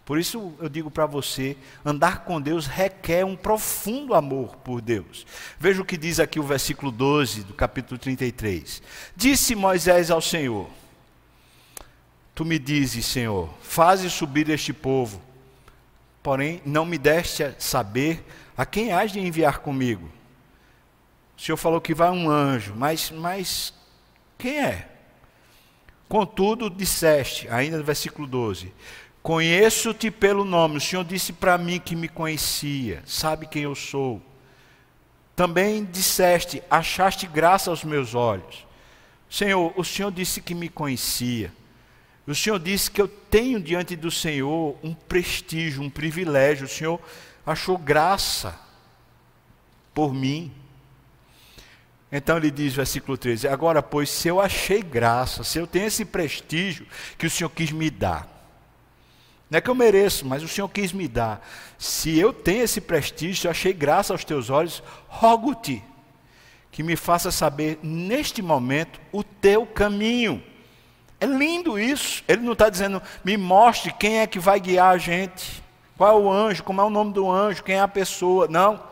[0.05, 5.27] Por isso eu digo para você: andar com Deus requer um profundo amor por Deus.
[5.59, 8.83] Veja o que diz aqui o versículo 12 do capítulo 33.
[9.17, 10.69] Disse Moisés ao Senhor:
[12.35, 15.23] Tu me dizes, Senhor, faze subir este povo,
[16.23, 18.25] porém não me deste a saber
[18.57, 20.11] a quem hás de enviar comigo.
[21.37, 23.73] O Senhor falou que vai um anjo, mas, mas
[24.37, 24.89] quem é?
[26.09, 28.73] Contudo, disseste, ainda no versículo 12:
[29.25, 30.77] Conheço-te pelo nome.
[30.77, 34.21] O Senhor disse para mim que me conhecia, sabe quem eu sou.
[35.35, 38.67] Também disseste: achaste graça aos meus olhos.
[39.31, 41.51] Senhor, o Senhor disse que me conhecia.
[42.27, 46.67] O Senhor disse que eu tenho diante do Senhor um prestígio, um privilégio.
[46.67, 47.01] O Senhor
[47.47, 48.55] achou graça
[49.95, 50.53] por mim.
[52.13, 56.05] Então ele diz, versículo 13: Agora, pois, se eu achei graça, se eu tenho esse
[56.05, 58.34] prestígio que o Senhor quis me dar,
[59.51, 61.47] não é que eu mereço, mas o Senhor quis me dar.
[61.79, 65.83] Se eu tenho esse prestígio, eu achei graça aos teus olhos, rogo-te
[66.71, 70.43] que me faça saber neste momento o teu caminho.
[71.21, 72.25] É lindo isso.
[72.27, 75.63] Ele não está dizendo, me mostre quem é que vai guiar a gente,
[75.97, 78.49] qual é o anjo, como é o nome do anjo, quem é a pessoa.
[78.49, 78.83] Não.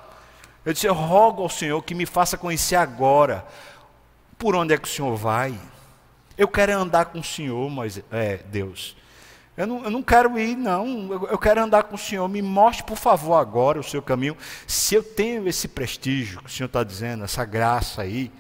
[0.65, 3.45] Eu disse, eu rogo ao Senhor que me faça conhecer agora
[4.39, 5.59] por onde é que o Senhor vai.
[6.39, 8.97] Eu quero andar com o Senhor, mas é, Deus.
[9.57, 11.13] Eu não, eu não quero ir, não.
[11.31, 12.27] Eu, quero andar com o Senhor.
[12.29, 14.37] Me mostre, por favor, agora o seu caminho.
[14.67, 18.33] Se eu tenho esse prestígio que o Senhor está dizendo, essa graça aí.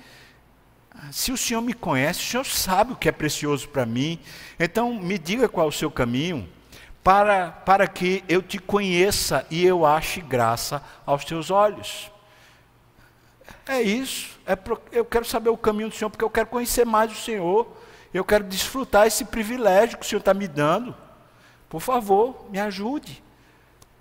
[1.11, 4.19] Se o Senhor me conhece, o Senhor sabe o que é precioso para mim.
[4.59, 6.49] Então, me diga qual é o seu caminho,
[7.03, 12.11] para, para que eu te conheça e eu ache graça aos teus olhos.
[13.67, 14.39] É isso.
[14.47, 17.17] É pro, eu quero saber o caminho do Senhor, porque eu quero conhecer mais o
[17.17, 17.67] Senhor.
[18.13, 20.95] Eu quero desfrutar esse privilégio que o Senhor está me dando.
[21.69, 23.23] Por favor, me ajude.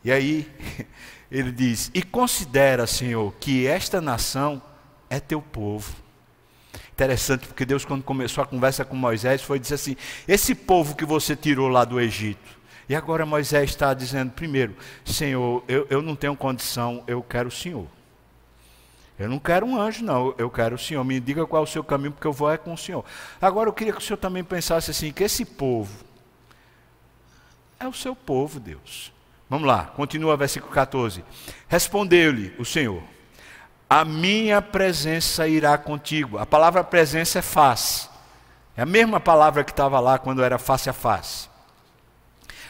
[0.03, 0.49] E aí,
[1.31, 4.61] ele diz: E considera, Senhor, que esta nação
[5.09, 5.95] é teu povo.
[6.91, 9.95] Interessante, porque Deus, quando começou a conversa com Moisés, foi dizer assim:
[10.27, 12.61] Esse povo que você tirou lá do Egito.
[12.91, 17.51] E agora Moisés está dizendo: primeiro, Senhor, eu, eu não tenho condição, eu quero o
[17.51, 17.87] Senhor.
[19.21, 20.33] Eu não quero um anjo, não.
[20.37, 21.03] Eu quero o Senhor.
[21.03, 23.05] Me diga qual é o seu caminho, porque eu vou é com o Senhor.
[23.41, 26.03] Agora eu queria que o Senhor também pensasse assim: que esse povo
[27.79, 29.11] é o seu povo, Deus.
[29.49, 31.23] Vamos lá, continua versículo 14.
[31.67, 33.03] Respondeu-lhe o Senhor:
[33.89, 36.37] A minha presença irá contigo.
[36.37, 38.09] A palavra presença é face.
[38.77, 41.49] É a mesma palavra que estava lá quando era face a face.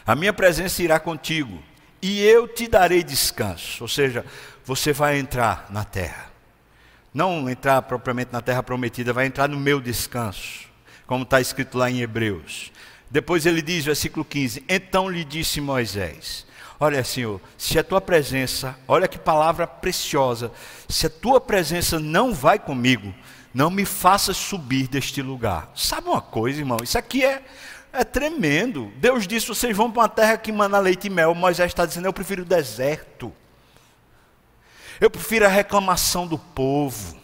[0.05, 1.61] A minha presença irá contigo,
[2.01, 3.83] e eu te darei descanso.
[3.83, 4.25] Ou seja,
[4.65, 6.30] você vai entrar na terra.
[7.13, 10.69] Não entrar propriamente na terra prometida, vai entrar no meu descanso,
[11.05, 12.71] como está escrito lá em Hebreus.
[13.09, 16.45] Depois ele diz, versículo 15: Então lhe disse Moisés:
[16.79, 20.51] Olha, Senhor, se a tua presença, olha que palavra preciosa,
[20.87, 23.13] se a tua presença não vai comigo,
[23.53, 25.69] não me faças subir deste lugar.
[25.75, 26.77] Sabe uma coisa, irmão?
[26.81, 27.43] Isso aqui é,
[27.91, 28.91] é tremendo.
[28.95, 31.35] Deus disse: vocês vão para uma terra que manda leite e mel.
[31.35, 33.33] Moisés está dizendo: eu prefiro o deserto.
[35.01, 37.19] Eu prefiro a reclamação do povo.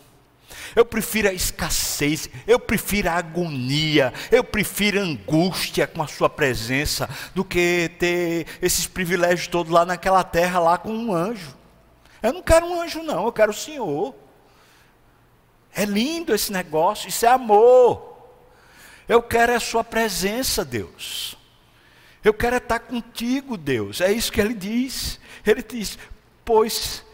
[0.76, 6.30] Eu prefiro a escassez, eu prefiro a agonia, eu prefiro a angústia com a sua
[6.30, 11.56] presença do que ter esses privilégios todos lá naquela terra lá com um anjo.
[12.22, 14.14] Eu não quero um anjo não, eu quero o Senhor.
[15.74, 18.18] É lindo esse negócio, isso é amor.
[19.08, 21.38] Eu quero a sua presença, Deus.
[22.24, 24.02] Eu quero estar contigo, Deus.
[24.02, 25.20] É isso que ele diz.
[25.46, 25.98] Ele diz:
[26.44, 27.07] Pois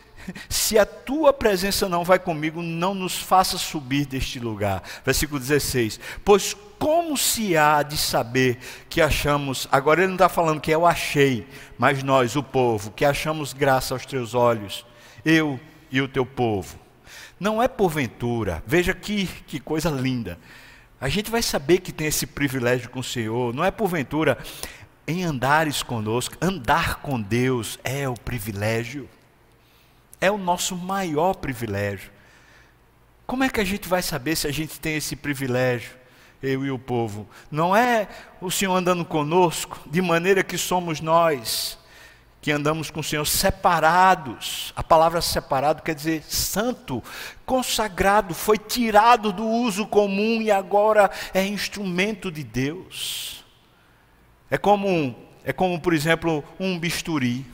[0.49, 4.83] se a tua presença não vai comigo, não nos faça subir deste lugar.
[5.05, 5.99] Versículo 16.
[6.23, 8.57] Pois como se há de saber
[8.89, 13.05] que achamos, agora ele não está falando que eu achei, mas nós, o povo, que
[13.05, 14.85] achamos graça aos teus olhos,
[15.23, 15.59] eu
[15.89, 16.77] e o teu povo.
[17.39, 20.37] Não é porventura, veja que, que coisa linda.
[20.99, 24.37] A gente vai saber que tem esse privilégio com o Senhor, não é porventura
[25.07, 29.09] em andares conosco, andar com Deus é o privilégio,
[30.23, 32.09] é o nosso maior privilégio.
[33.27, 35.91] Como é que a gente vai saber se a gente tem esse privilégio,
[36.41, 37.27] eu e o povo?
[37.51, 38.07] Não é
[38.39, 41.77] o Senhor andando conosco, de maneira que somos nós
[42.41, 44.73] que andamos com o Senhor separados.
[44.75, 47.01] A palavra separado quer dizer santo,
[47.45, 53.45] consagrado, foi tirado do uso comum e agora é instrumento de Deus.
[54.51, 57.52] É como, é como por exemplo, um bisturi.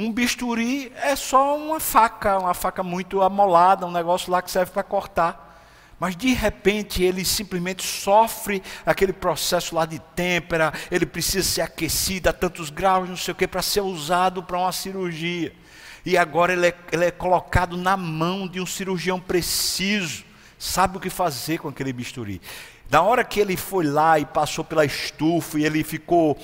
[0.00, 4.70] Um bisturi é só uma faca, uma faca muito amolada, um negócio lá que serve
[4.70, 5.60] para cortar.
[5.98, 12.28] Mas de repente ele simplesmente sofre aquele processo lá de têmpera, ele precisa ser aquecido
[12.28, 15.52] a tantos graus, não sei o que, para ser usado para uma cirurgia.
[16.06, 20.24] E agora ele é, ele é colocado na mão de um cirurgião preciso,
[20.56, 22.40] sabe o que fazer com aquele bisturi.
[22.88, 26.38] Na hora que ele foi lá e passou pela estufa e ele ficou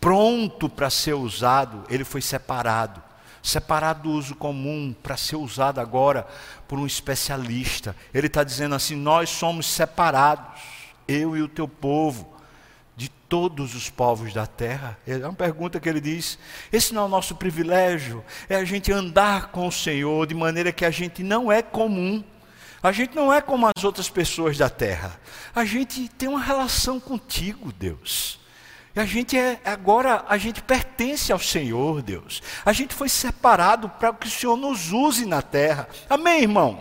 [0.00, 3.06] pronto para ser usado, ele foi separado
[3.46, 6.26] separado do uso comum para ser usado agora
[6.66, 7.94] por um especialista.
[8.12, 10.60] Ele está dizendo assim: nós somos separados,
[11.06, 12.34] eu e o teu povo,
[12.96, 14.98] de todos os povos da terra.
[15.06, 16.38] É uma pergunta que ele diz:
[16.72, 20.72] esse não é o nosso privilégio, é a gente andar com o Senhor de maneira
[20.72, 22.24] que a gente não é comum.
[22.82, 25.18] A gente não é como as outras pessoas da terra.
[25.54, 28.38] A gente tem uma relação contigo, Deus.
[28.96, 32.42] E a gente é, agora, a gente pertence ao Senhor, Deus.
[32.64, 35.86] A gente foi separado para que o Senhor nos use na terra.
[36.08, 36.80] Amém, irmão?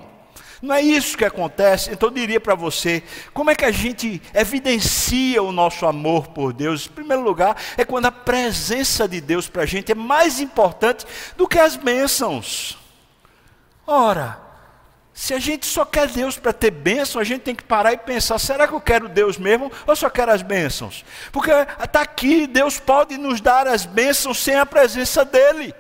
[0.62, 1.92] Não é isso que acontece?
[1.92, 6.54] Então eu diria para você, como é que a gente evidencia o nosso amor por
[6.54, 6.88] Deus?
[6.88, 11.06] Em primeiro lugar, é quando a presença de Deus para a gente é mais importante
[11.36, 12.78] do que as bênçãos.
[13.86, 14.40] Ora,
[15.18, 17.98] se a gente só quer Deus para ter bênção, a gente tem que parar e
[17.98, 21.06] pensar: será que eu quero Deus mesmo ou só quero as bênçãos?
[21.32, 21.50] Porque
[21.82, 25.74] está aqui, Deus pode nos dar as bênçãos sem a presença dEle.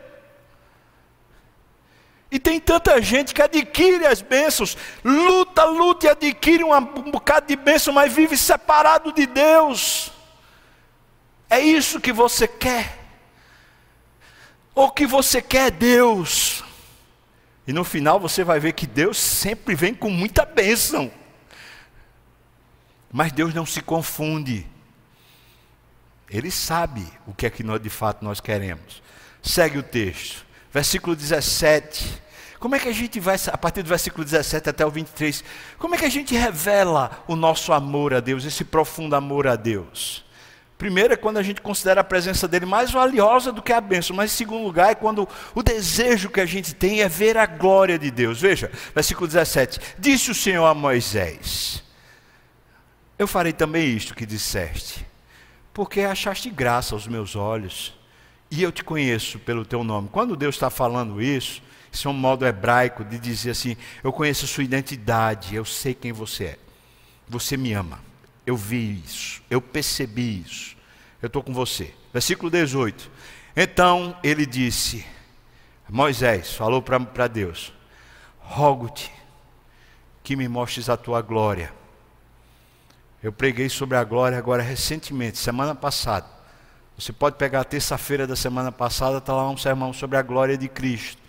[2.32, 7.58] E tem tanta gente que adquire as bênçãos, luta, luta e adquire um bocado de
[7.58, 10.13] bênção, mas vive separado de Deus.
[11.50, 13.00] É isso que você quer?
[14.74, 16.64] Ou que você quer Deus?
[17.67, 21.12] E no final você vai ver que Deus sempre vem com muita bênção.
[23.12, 24.67] Mas Deus não se confunde.
[26.30, 29.01] Ele sabe o que é que nós, de fato nós queremos.
[29.41, 30.45] Segue o texto.
[30.71, 32.21] Versículo 17.
[32.60, 35.43] Como é que a gente vai, a partir do versículo 17 até o 23,
[35.78, 39.56] como é que a gente revela o nosso amor a Deus, esse profundo amor a
[39.56, 40.25] Deus?
[40.78, 44.16] Primeiro é quando a gente considera a presença dele mais valiosa do que a bênção,
[44.16, 47.46] mas em segundo lugar é quando o desejo que a gente tem é ver a
[47.46, 48.42] glória de Deus.
[48.42, 51.82] Veja, versículo 17: Disse o Senhor a Moisés:
[53.18, 55.06] Eu farei também isto que disseste,
[55.73, 57.98] porque achaste graça aos meus olhos,
[58.52, 60.10] e eu te conheço pelo teu nome.
[60.12, 64.44] Quando Deus está falando isso, isso é um modo hebraico de dizer assim: Eu conheço
[64.44, 66.58] a sua identidade, eu sei quem você é,
[67.30, 68.04] você me ama.
[68.46, 70.75] Eu vi isso, eu percebi isso.
[71.21, 71.93] Eu estou com você.
[72.13, 73.10] Versículo 18.
[73.56, 75.06] Então ele disse:
[75.89, 77.73] Moisés falou para Deus:
[78.39, 79.12] Rogo-te
[80.23, 81.73] que me mostres a tua glória.
[83.23, 86.27] Eu preguei sobre a glória agora recentemente, semana passada,
[86.98, 90.58] Você pode pegar a terça-feira da semana passada, está lá um sermão sobre a glória
[90.58, 91.21] de Cristo.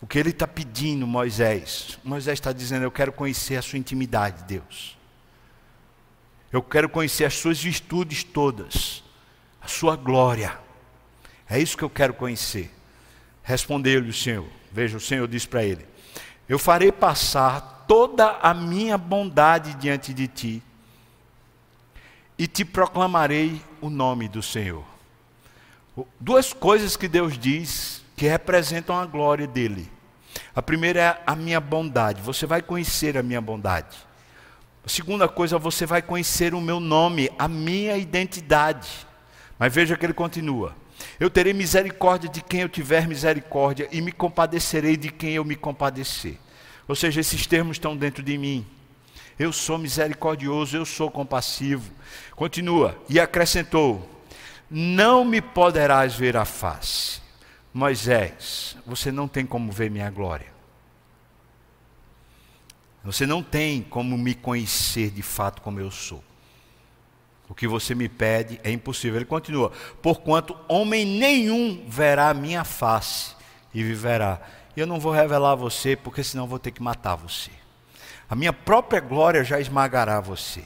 [0.00, 1.98] O que ele está pedindo, Moisés?
[2.04, 4.96] Moisés está dizendo: Eu quero conhecer a sua intimidade, Deus.
[6.52, 9.02] Eu quero conhecer as suas virtudes todas,
[9.60, 10.58] a sua glória.
[11.48, 12.70] É isso que eu quero conhecer.
[13.42, 14.46] Respondeu-lhe o Senhor.
[14.70, 15.86] Veja, o Senhor disse para ele:
[16.48, 20.62] Eu farei passar toda a minha bondade diante de ti,
[22.38, 24.84] e te proclamarei o nome do Senhor.
[26.18, 29.90] Duas coisas que Deus diz que representam a glória dele.
[30.54, 33.96] A primeira é a minha bondade, você vai conhecer a minha bondade.
[34.86, 39.06] Segunda coisa, você vai conhecer o meu nome, a minha identidade.
[39.58, 40.74] Mas veja que ele continua:
[41.20, 45.54] Eu terei misericórdia de quem eu tiver misericórdia, e me compadecerei de quem eu me
[45.54, 46.36] compadecer.
[46.88, 48.66] Ou seja, esses termos estão dentro de mim.
[49.38, 51.90] Eu sou misericordioso, eu sou compassivo.
[52.34, 54.08] Continua, e acrescentou:
[54.70, 57.20] não me poderás ver a face.
[57.74, 60.51] Moisés, você não tem como ver minha glória.
[63.04, 66.22] Você não tem como me conhecer de fato como eu sou.
[67.48, 69.16] O que você me pede é impossível.
[69.16, 73.34] Ele continua: Porquanto homem nenhum verá a minha face
[73.74, 74.40] e viverá.
[74.76, 77.50] E eu não vou revelar a você, porque senão vou ter que matar você.
[78.28, 80.64] A minha própria glória já esmagará você.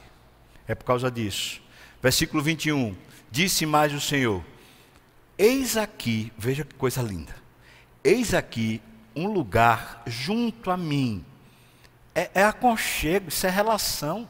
[0.68, 1.60] É por causa disso.
[2.00, 2.94] Versículo 21.
[3.30, 4.44] Disse mais o Senhor:
[5.36, 7.34] Eis aqui, veja que coisa linda.
[8.04, 8.80] Eis aqui
[9.14, 11.24] um lugar junto a mim.
[12.16, 14.26] É, é aconchego, isso é relação.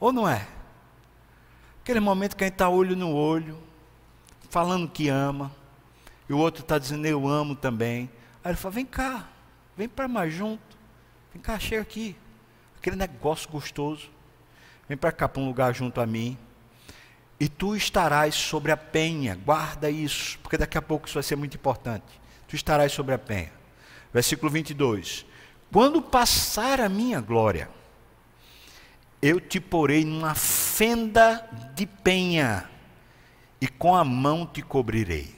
[0.00, 0.46] Ou não é?
[1.82, 3.62] Aquele momento que a gente está olho no olho,
[4.48, 5.52] falando que ama,
[6.28, 8.10] e o outro está dizendo eu amo também.
[8.42, 9.28] Aí ele fala: vem cá,
[9.76, 10.78] vem para mais junto,
[11.32, 12.16] vem cá, chega aqui.
[12.78, 14.10] Aquele negócio gostoso.
[14.88, 16.38] Vem para cá, para um lugar junto a mim
[17.38, 19.34] e tu estarás sobre a penha.
[19.34, 22.20] Guarda isso, porque daqui a pouco isso vai ser muito importante.
[22.48, 23.52] Tu estarás sobre a penha.
[24.12, 25.26] Versículo 22.
[25.72, 27.68] Quando passar a minha glória,
[29.20, 32.68] eu te porei numa fenda de penha,
[33.60, 35.34] e com a mão te cobrirei.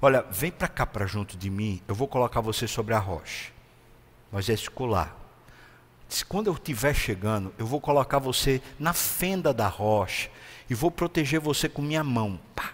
[0.00, 3.50] Olha, vem para cá, para junto de mim, eu vou colocar você sobre a rocha.
[4.30, 5.16] Mas é escolar.
[6.28, 10.30] Quando eu estiver chegando, eu vou colocar você na fenda da rocha
[10.68, 12.40] e vou proteger você com minha mão.
[12.54, 12.72] Pá.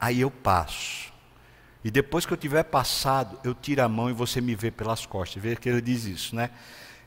[0.00, 1.12] Aí eu passo.
[1.86, 5.06] E depois que eu tiver passado, eu tiro a mão e você me vê pelas
[5.06, 5.40] costas.
[5.40, 6.50] Veja que ele diz isso, né?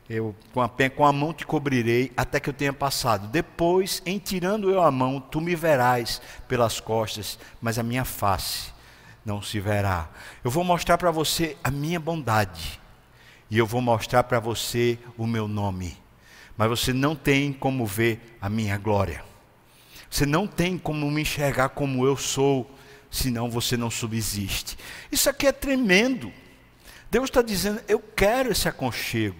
[0.08, 3.28] Eu com a, com a mão te cobrirei até que eu tenha passado.
[3.28, 8.72] Depois, em tirando eu a mão, tu me verás pelas costas, mas a minha face
[9.22, 10.08] não se verá.
[10.42, 12.80] Eu vou mostrar para você a minha bondade.
[13.50, 15.94] E eu vou mostrar para você o meu nome.
[16.56, 19.22] Mas você não tem como ver a minha glória.
[20.08, 22.79] Você não tem como me enxergar como eu sou,
[23.10, 24.78] senão você não subsiste.
[25.10, 26.32] Isso aqui é tremendo.
[27.10, 29.36] Deus está dizendo: eu quero esse aconchego.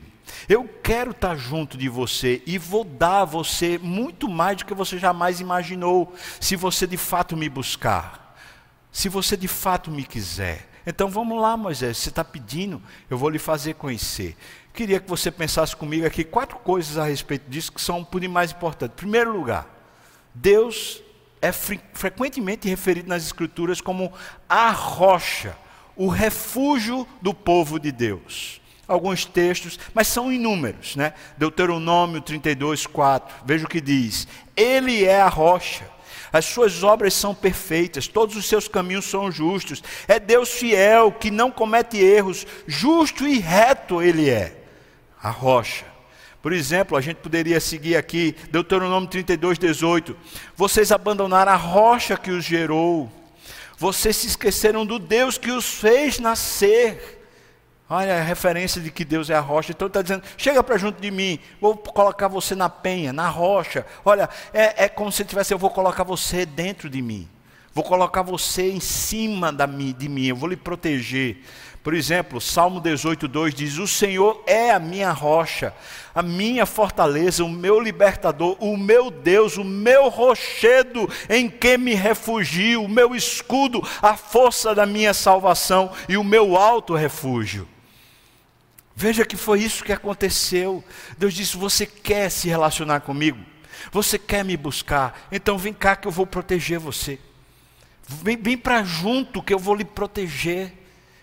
[0.48, 4.74] Eu quero estar junto de você e vou dar a você muito mais do que
[4.74, 8.38] você jamais imaginou, se você de fato me buscar,
[8.92, 10.68] se você de fato me quiser.
[10.86, 14.36] Então vamos lá, Moisés, você está pedindo, eu vou lhe fazer conhecer.
[14.72, 18.52] Queria que você pensasse comigo aqui quatro coisas a respeito disso que são por mais
[18.52, 18.96] importantes.
[18.96, 19.68] Primeiro lugar,
[20.34, 21.02] Deus
[21.42, 24.12] é fre frequentemente referido nas Escrituras como
[24.48, 25.56] a rocha,
[25.96, 28.60] o refúgio do povo de Deus.
[28.86, 31.14] Alguns textos, mas são inúmeros, né?
[31.38, 34.26] Deuteronômio 32, 4, veja o que diz:
[34.56, 35.88] Ele é a rocha,
[36.32, 41.30] as suas obras são perfeitas, todos os seus caminhos são justos, é Deus fiel, que
[41.30, 44.56] não comete erros, justo e reto Ele é,
[45.22, 45.89] a rocha.
[46.42, 50.16] Por exemplo, a gente poderia seguir aqui, Deuteronômio 32, 18.
[50.56, 53.10] Vocês abandonaram a rocha que os gerou,
[53.76, 57.18] vocês se esqueceram do Deus que os fez nascer.
[57.88, 59.72] Olha a referência de que Deus é a rocha.
[59.72, 63.84] Então está dizendo: chega para junto de mim, vou colocar você na penha, na rocha.
[64.04, 67.28] Olha, é, é como se tivesse: eu vou colocar você dentro de mim,
[67.74, 71.38] vou colocar você em cima da, de mim, eu vou lhe proteger.
[71.82, 75.74] Por exemplo, Salmo 18, 2 diz: O Senhor é a minha rocha,
[76.14, 81.94] a minha fortaleza, o meu libertador, o meu Deus, o meu rochedo em que me
[81.94, 87.66] refugio, o meu escudo, a força da minha salvação e o meu alto refúgio.
[88.94, 90.84] Veja que foi isso que aconteceu.
[91.16, 93.38] Deus disse: Você quer se relacionar comigo?
[93.90, 95.28] Você quer me buscar?
[95.32, 97.18] Então vem cá que eu vou proteger você.
[98.06, 100.79] Vem, vem para junto que eu vou lhe proteger.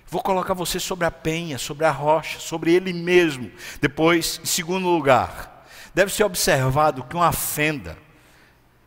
[0.10, 3.52] Vou colocar você sobre a penha, sobre a rocha, sobre ele mesmo.
[3.82, 7.98] Depois, em segundo lugar, deve ser observado que uma fenda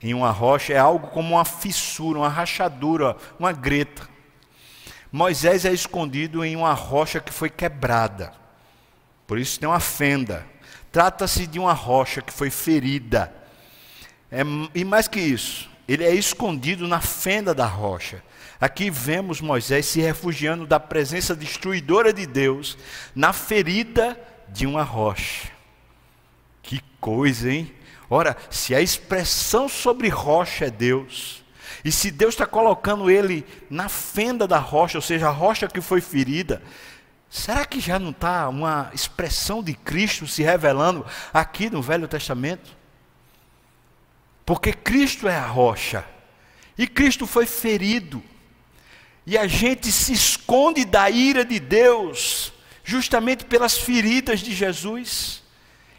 [0.03, 4.09] em uma rocha é algo como uma fissura, uma rachadura, uma greta.
[5.13, 8.33] Moisés é escondido em uma rocha que foi quebrada.
[9.27, 10.47] Por isso tem uma fenda.
[10.91, 13.33] Trata-se de uma rocha que foi ferida.
[14.31, 14.41] É,
[14.75, 18.23] e mais que isso, ele é escondido na fenda da rocha.
[18.61, 22.77] Aqui vemos Moisés se refugiando da presença destruidora de Deus
[23.15, 25.49] na ferida de uma rocha.
[26.63, 27.75] Que coisa, hein?
[28.11, 31.43] Ora, se a expressão sobre rocha é Deus,
[31.85, 35.81] e se Deus está colocando ele na fenda da rocha, ou seja, a rocha que
[35.81, 36.61] foi ferida,
[37.31, 42.77] será que já não está uma expressão de Cristo se revelando aqui no Velho Testamento?
[44.45, 46.05] Porque Cristo é a rocha,
[46.77, 48.23] e Cristo foi ferido,
[49.27, 52.53] e a gente se esconde da ira de Deus,
[52.83, 55.43] justamente pelas feridas de Jesus.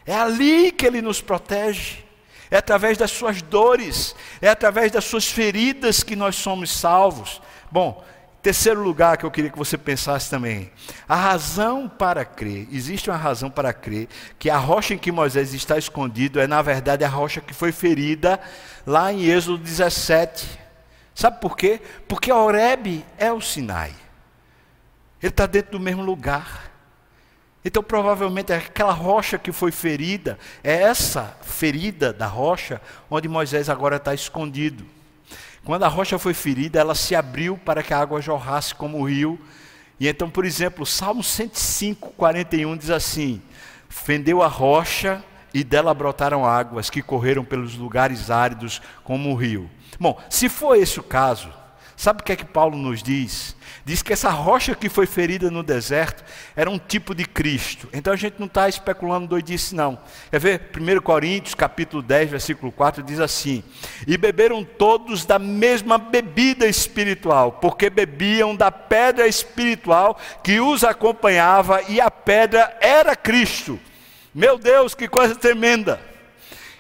[0.05, 2.03] É ali que Ele nos protege,
[2.49, 7.41] é através das suas dores, é através das suas feridas que nós somos salvos.
[7.71, 8.03] Bom,
[8.41, 10.71] terceiro lugar que eu queria que você pensasse também:
[11.07, 14.07] a razão para crer, existe uma razão para crer
[14.39, 17.71] que a rocha em que Moisés está escondido é, na verdade, a rocha que foi
[17.71, 18.39] ferida
[18.85, 20.60] lá em Êxodo 17.
[21.13, 21.81] Sabe por quê?
[22.07, 23.93] Porque Oreb é o Sinai,
[25.21, 26.71] ele está dentro do mesmo lugar.
[27.63, 33.97] Então, provavelmente, aquela rocha que foi ferida, é essa ferida da rocha onde Moisés agora
[33.97, 34.83] está escondido.
[35.63, 39.07] Quando a rocha foi ferida, ela se abriu para que a água jorrasse como o
[39.07, 39.39] rio.
[39.99, 43.39] E então, por exemplo, Salmo 105, 41 diz assim:
[43.87, 49.69] Fendeu a rocha e dela brotaram águas que correram pelos lugares áridos como o rio.
[49.99, 51.49] Bom, se for esse o caso,
[51.95, 53.55] sabe o que é que Paulo nos diz?
[53.83, 56.23] Diz que essa rocha que foi ferida no deserto
[56.55, 57.89] era um tipo de Cristo.
[57.91, 59.97] Então a gente não está especulando doidice, não.
[60.29, 60.71] Quer ver?
[60.75, 63.63] 1 Coríntios, capítulo 10, versículo 4, diz assim:
[64.05, 71.81] E beberam todos da mesma bebida espiritual, porque bebiam da pedra espiritual que os acompanhava,
[71.89, 73.79] e a pedra era Cristo.
[74.33, 76.11] Meu Deus, que coisa tremenda!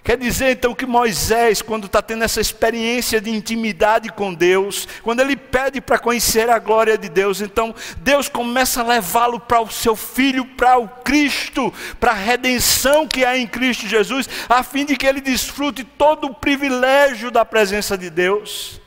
[0.03, 5.19] Quer dizer então que Moisés, quando está tendo essa experiência de intimidade com Deus, quando
[5.19, 9.69] ele pede para conhecer a glória de Deus, então Deus começa a levá-lo para o
[9.69, 14.85] seu filho, para o Cristo, para a redenção que há em Cristo Jesus, a fim
[14.85, 18.81] de que ele desfrute todo o privilégio da presença de Deus.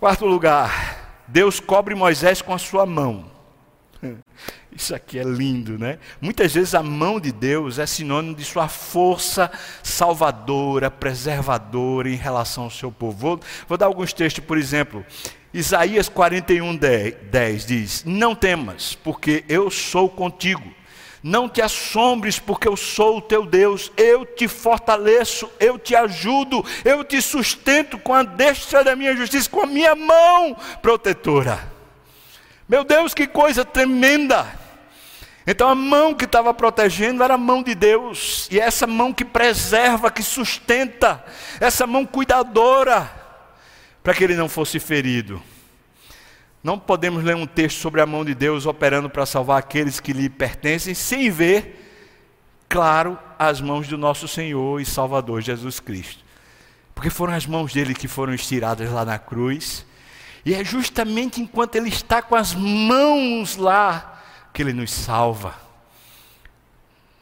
[0.00, 3.30] Quarto lugar, Deus cobre Moisés com a sua mão.
[4.74, 5.98] Isso aqui é lindo, né?
[6.20, 9.50] Muitas vezes a mão de Deus é sinônimo de sua força
[9.84, 13.16] salvadora, preservadora em relação ao seu povo.
[13.16, 15.06] Vou, vou dar alguns textos, por exemplo.
[15.52, 20.74] Isaías 41, 10, 10 diz: Não temas, porque eu sou contigo.
[21.22, 23.92] Não te assombres, porque eu sou o teu Deus.
[23.96, 29.48] Eu te fortaleço, eu te ajudo, eu te sustento com a destra da minha justiça,
[29.48, 31.72] com a minha mão protetora.
[32.68, 34.63] Meu Deus, que coisa tremenda!
[35.46, 39.12] Então a mão que estava protegendo era a mão de Deus, e é essa mão
[39.12, 41.22] que preserva, que sustenta,
[41.60, 43.10] essa mão cuidadora,
[44.02, 45.42] para que ele não fosse ferido.
[46.62, 50.14] Não podemos ler um texto sobre a mão de Deus operando para salvar aqueles que
[50.14, 51.78] lhe pertencem, sem ver,
[52.66, 56.24] claro, as mãos do nosso Senhor e Salvador Jesus Cristo.
[56.94, 59.84] Porque foram as mãos dele que foram estiradas lá na cruz,
[60.42, 64.13] e é justamente enquanto ele está com as mãos lá,
[64.54, 65.60] que Ele nos salva.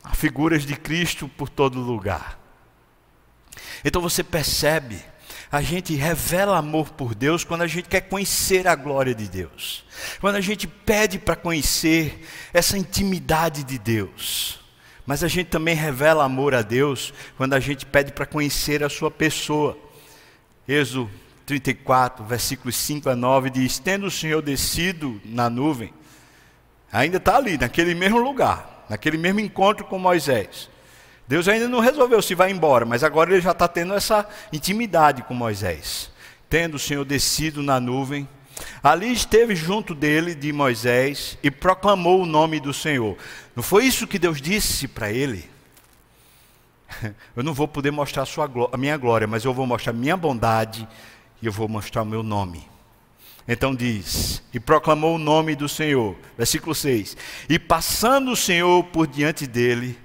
[0.04, 2.38] Há figuras de Cristo por todo lugar.
[3.82, 5.02] Então você percebe,
[5.50, 9.84] a gente revela amor por Deus quando a gente quer conhecer a glória de Deus.
[10.20, 14.60] Quando a gente pede para conhecer essa intimidade de Deus.
[15.06, 18.88] Mas a gente também revela amor a Deus quando a gente pede para conhecer a
[18.88, 19.76] sua pessoa.
[20.68, 21.10] Êxodo
[21.46, 25.92] 34, versículos 5 a 9 diz: Tendo o Senhor descido na nuvem,
[26.92, 30.70] ainda está ali, naquele mesmo lugar, naquele mesmo encontro com Moisés.
[31.26, 35.22] Deus ainda não resolveu se vai embora, mas agora ele já está tendo essa intimidade
[35.22, 36.10] com Moisés.
[36.50, 38.28] Tendo o Senhor descido na nuvem,
[38.82, 43.16] ali esteve junto dele, de Moisés, e proclamou o nome do Senhor.
[43.56, 45.48] Não foi isso que Deus disse para ele?
[47.34, 50.86] Eu não vou poder mostrar a, a minha glória, mas eu vou mostrar minha bondade
[51.40, 52.71] e eu vou mostrar o meu nome.
[53.46, 56.16] Então diz: E proclamou o nome do Senhor.
[56.36, 57.16] Versículo 6.
[57.48, 59.98] E passando o Senhor por diante dele,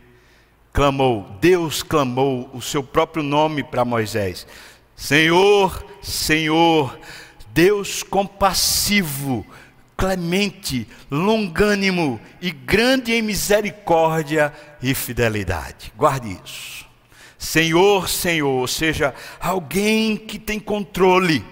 [0.73, 4.47] clamou, Deus clamou o seu próprio nome para Moisés:
[4.95, 6.97] Senhor, Senhor,
[7.53, 9.45] Deus compassivo,
[9.95, 15.91] clemente, longânimo e grande em misericórdia e fidelidade.
[15.97, 16.85] Guarde isso.
[17.37, 21.45] Senhor, Senhor, ou seja, alguém que tem controle,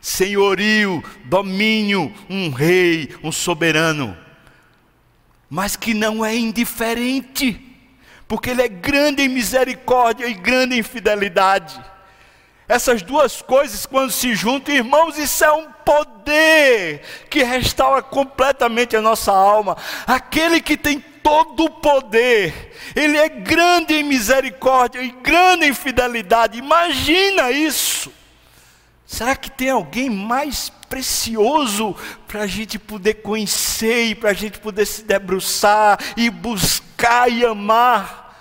[0.00, 4.16] senhorio, domínio, um rei, um soberano,
[5.48, 7.60] mas que não é indiferente,
[8.26, 11.80] porque Ele é grande em misericórdia e grande em fidelidade.
[12.68, 19.00] Essas duas coisas, quando se juntam, irmãos, isso é um poder que restaura completamente a
[19.00, 19.76] nossa alma.
[20.06, 26.58] Aquele que tem todo o poder, ele é grande em misericórdia e grande em fidelidade.
[26.58, 28.19] Imagina isso.
[29.10, 31.96] Será que tem alguém mais precioso
[32.28, 37.44] para a gente poder conhecer e para a gente poder se debruçar e buscar e
[37.44, 38.40] amar?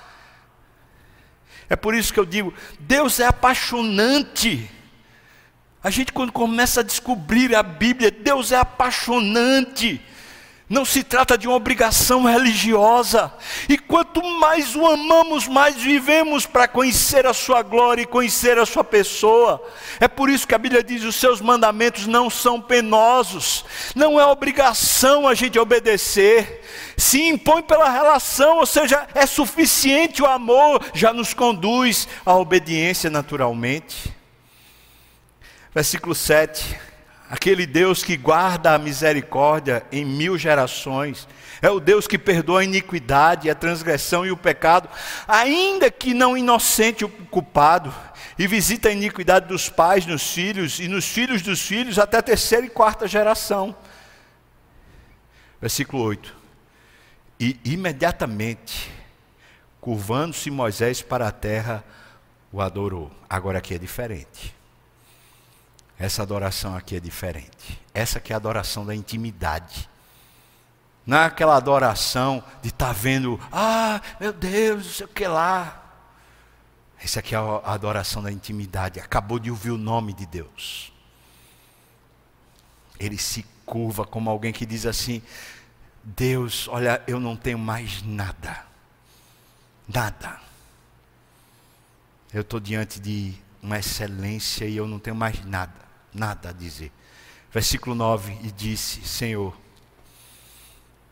[1.67, 4.70] É por isso que eu digo: Deus é apaixonante.
[5.84, 9.99] A gente, quando começa a descobrir a Bíblia, Deus é apaixonante.
[10.70, 13.34] Não se trata de uma obrigação religiosa.
[13.67, 18.67] E quanto mais o amamos, mais vivemos para conhecer a Sua glória e conhecer a
[18.67, 19.59] Sua pessoa.
[19.99, 23.65] É por isso que a Bíblia diz: os seus mandamentos não são penosos.
[23.95, 26.63] Não é obrigação a gente obedecer.
[26.95, 33.09] Se impõe pela relação, ou seja, é suficiente o amor, já nos conduz à obediência
[33.09, 34.13] naturalmente.
[35.74, 36.88] Versículo 7.
[37.30, 41.27] Aquele Deus que guarda a misericórdia em mil gerações,
[41.61, 44.89] é o Deus que perdoa a iniquidade, a transgressão e o pecado,
[45.27, 47.93] ainda que não inocente o culpado,
[48.38, 52.23] e visita a iniquidade dos pais nos filhos e nos filhos dos filhos até a
[52.23, 53.75] terceira e quarta geração.
[55.61, 56.36] Versículo 8.
[57.39, 58.91] E imediatamente,
[59.80, 61.84] curvando-se Moisés para a terra,
[62.51, 63.11] o adorou.
[63.30, 64.59] Agora aqui é diferente.
[65.99, 67.77] Essa adoração aqui é diferente.
[67.93, 69.89] Essa aqui é a adoração da intimidade.
[71.05, 75.27] Não é aquela adoração de estar tá vendo, ah, meu Deus, não sei o que
[75.27, 75.83] lá.
[77.03, 79.01] Essa aqui é a adoração da intimidade.
[79.01, 80.93] Acabou de ouvir o nome de Deus.
[82.97, 85.21] Ele se curva como alguém que diz assim:
[86.01, 88.65] Deus, olha, eu não tenho mais nada.
[89.85, 90.39] Nada.
[92.33, 96.91] Eu estou diante de uma excelência e eu não tenho mais nada nada a dizer.
[97.51, 99.55] Versículo 9: E disse: Senhor,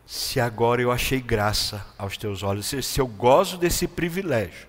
[0.06, 4.66] se agora eu achei graça aos teus olhos, se eu gozo desse privilégio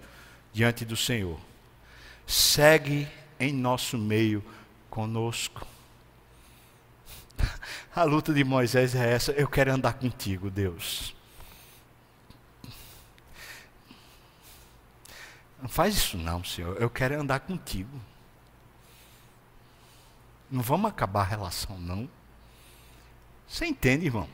[0.52, 1.40] diante do Senhor,
[2.26, 3.08] segue
[3.40, 4.44] em nosso meio
[4.90, 5.66] conosco.
[7.96, 11.16] A luta de Moisés é essa: eu quero andar contigo, Deus.
[15.62, 16.78] Não faz isso não, Senhor.
[16.82, 18.00] Eu quero andar contigo.
[20.52, 22.10] Não vamos acabar a relação, não.
[23.47, 24.28] Você entende, irmão?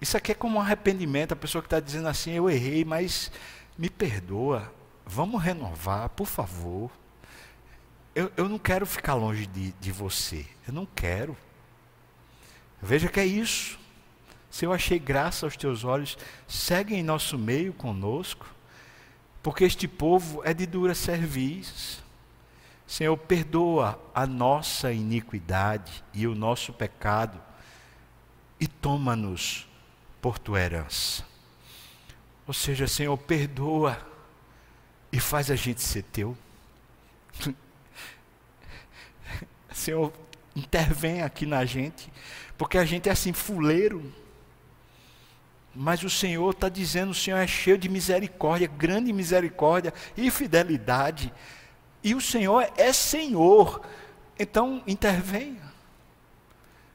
[0.00, 1.32] Isso aqui é como um arrependimento.
[1.32, 3.30] A pessoa que está dizendo assim: Eu errei, mas
[3.76, 4.72] me perdoa.
[5.04, 6.90] Vamos renovar, por favor.
[8.14, 10.46] Eu, eu não quero ficar longe de, de você.
[10.66, 11.36] Eu não quero.
[12.80, 13.78] Veja que é isso.
[14.50, 16.16] Se eu achei graça aos teus olhos,
[16.48, 18.46] segue em nosso meio conosco,
[19.42, 22.05] porque este povo é de dura serviço.
[22.86, 27.40] Senhor, perdoa a nossa iniquidade e o nosso pecado
[28.60, 29.68] e toma-nos
[30.22, 31.24] por tua herança.
[32.46, 33.98] Ou seja, Senhor, perdoa
[35.10, 36.36] e faz a gente ser teu.
[39.72, 40.12] Senhor,
[40.54, 42.10] intervém aqui na gente,
[42.56, 44.12] porque a gente é assim, fuleiro.
[45.74, 51.32] Mas o Senhor está dizendo: o Senhor é cheio de misericórdia, grande misericórdia e fidelidade.
[52.06, 53.80] E o Senhor é Senhor.
[54.38, 55.72] Então intervenha.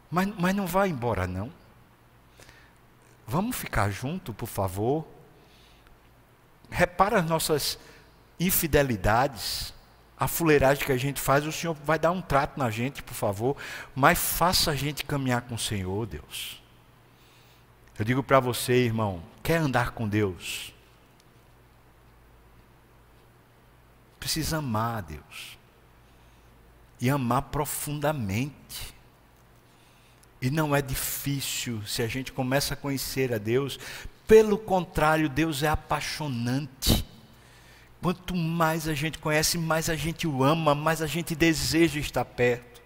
[0.09, 1.51] Mas, mas não vá embora, não.
[3.27, 5.05] Vamos ficar junto, por favor.
[6.69, 7.77] Repara as nossas
[8.39, 9.73] infidelidades,
[10.17, 11.45] a fuleiragem que a gente faz.
[11.45, 13.57] O Senhor vai dar um trato na gente, por favor.
[13.93, 16.63] Mas faça a gente caminhar com o Senhor, Deus.
[17.99, 20.70] Eu digo para você, irmão, quer andar com Deus?
[24.21, 25.57] Precisa amar a Deus.
[27.01, 28.93] E amar profundamente.
[30.39, 33.79] E não é difícil se a gente começa a conhecer a Deus.
[34.27, 37.03] Pelo contrário, Deus é apaixonante.
[37.99, 42.23] Quanto mais a gente conhece, mais a gente o ama, mais a gente deseja estar
[42.23, 42.81] perto.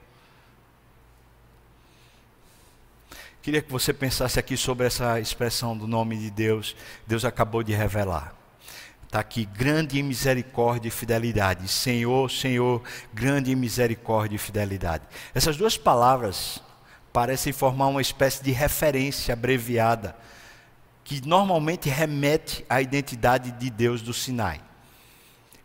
[3.41, 6.75] Queria que você pensasse aqui sobre essa expressão do nome de Deus.
[7.05, 8.34] Deus acabou de revelar.
[9.06, 11.68] Está aqui, grande misericórdia e fidelidade.
[11.68, 12.82] Senhor, Senhor,
[13.14, 15.03] grande misericórdia e fidelidade.
[15.34, 16.62] Essas duas palavras
[17.14, 20.16] parecem formar uma espécie de referência abreviada,
[21.03, 24.60] que normalmente remete à identidade de Deus do Sinai.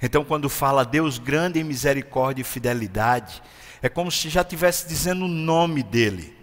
[0.00, 3.42] Então, quando fala Deus grande em misericórdia e fidelidade,
[3.82, 6.36] é como se já estivesse dizendo o nome dele,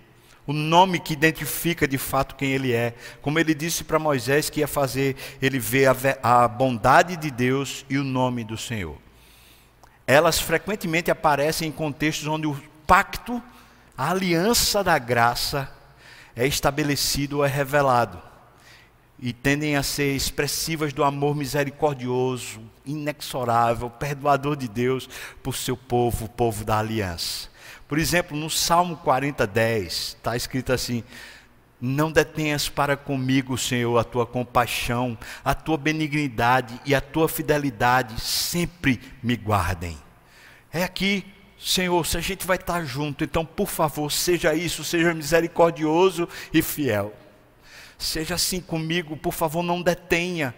[0.48, 2.96] o nome que identifica de fato quem ele é.
[3.22, 5.90] Como ele disse para Moisés que ia fazer ele ver
[6.24, 8.98] a, a bondade de Deus e o nome do Senhor.
[10.08, 13.44] Elas frequentemente aparecem em contextos onde o pacto,
[13.98, 15.70] a aliança da graça,
[16.34, 18.22] é estabelecido ou é revelado
[19.20, 25.10] e tendem a ser expressivas do amor misericordioso, inexorável, perdoador de Deus
[25.42, 27.50] por seu povo, o povo da aliança.
[27.88, 31.04] Por exemplo, no Salmo 40, 10, está escrito assim:
[31.80, 38.20] Não detenhas para comigo, Senhor, a tua compaixão, a tua benignidade e a tua fidelidade
[38.20, 39.98] sempre me guardem.
[40.72, 41.26] É aqui
[41.60, 46.62] Senhor, se a gente vai estar junto, então por favor, seja isso, seja misericordioso e
[46.62, 47.14] fiel.
[47.98, 50.54] Seja assim comigo, por favor, não detenha.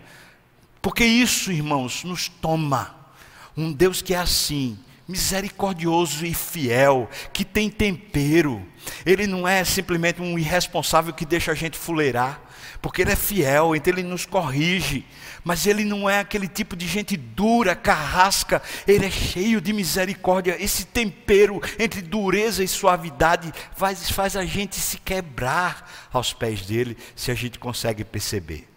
[0.82, 2.96] Porque isso, irmãos, nos toma.
[3.56, 4.78] Um Deus que é assim,
[5.10, 8.64] misericordioso e fiel, que tem tempero.
[9.04, 12.40] Ele não é simplesmente um irresponsável que deixa a gente fuleirar,
[12.80, 15.04] porque ele é fiel, então ele nos corrige.
[15.44, 20.56] Mas ele não é aquele tipo de gente dura, carrasca, ele é cheio de misericórdia.
[20.64, 26.96] Esse tempero entre dureza e suavidade faz, faz a gente se quebrar aos pés dele,
[27.16, 28.68] se a gente consegue perceber.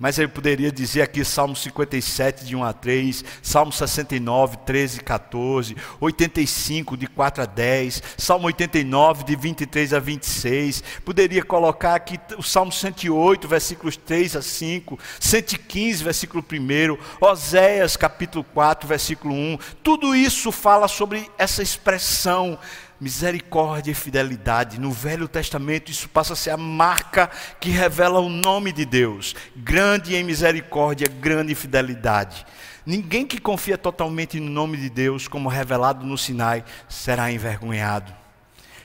[0.00, 5.02] Mas eu poderia dizer aqui Salmo 57, de 1 a 3, Salmo 69, 13 e
[5.02, 10.82] 14, 85, de 4 a 10, Salmo 89, de 23 a 26.
[11.04, 18.42] Poderia colocar aqui o Salmo 108, versículos 3 a 5, 115, versículo 1, Oséias, capítulo
[18.54, 19.58] 4, versículo 1.
[19.82, 22.58] Tudo isso fala sobre essa expressão
[23.00, 24.78] misericórdia e fidelidade.
[24.78, 29.34] No Velho Testamento, isso passa a ser a marca que revela o nome de Deus.
[29.56, 32.44] Grande em misericórdia, grande em fidelidade.
[32.84, 38.12] Ninguém que confia totalmente no nome de Deus, como revelado no Sinai, será envergonhado.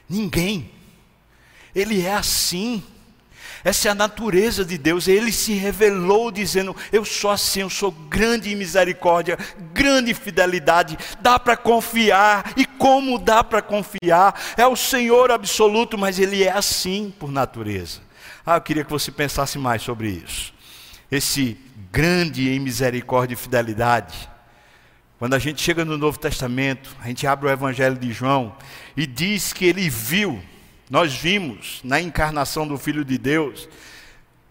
[0.07, 0.71] Ninguém.
[1.73, 2.83] Ele é assim.
[3.65, 5.07] Essa é a natureza de Deus.
[5.07, 9.39] Ele se revelou dizendo: Eu sou assim, eu sou grande em misericórdia,
[9.73, 10.95] grande em fidelidade.
[11.19, 12.53] Dá para confiar.
[12.55, 14.39] E como dá para confiar?
[14.55, 18.01] É o Senhor absoluto, mas Ele é assim por natureza.
[18.45, 20.53] Ah, eu queria que você pensasse mais sobre isso.
[21.11, 21.57] Esse
[21.91, 24.29] grande em misericórdia e fidelidade.
[25.17, 28.55] Quando a gente chega no Novo Testamento, a gente abre o Evangelho de João
[28.95, 30.39] e diz que ele viu
[30.89, 33.67] nós vimos na encarnação do Filho de Deus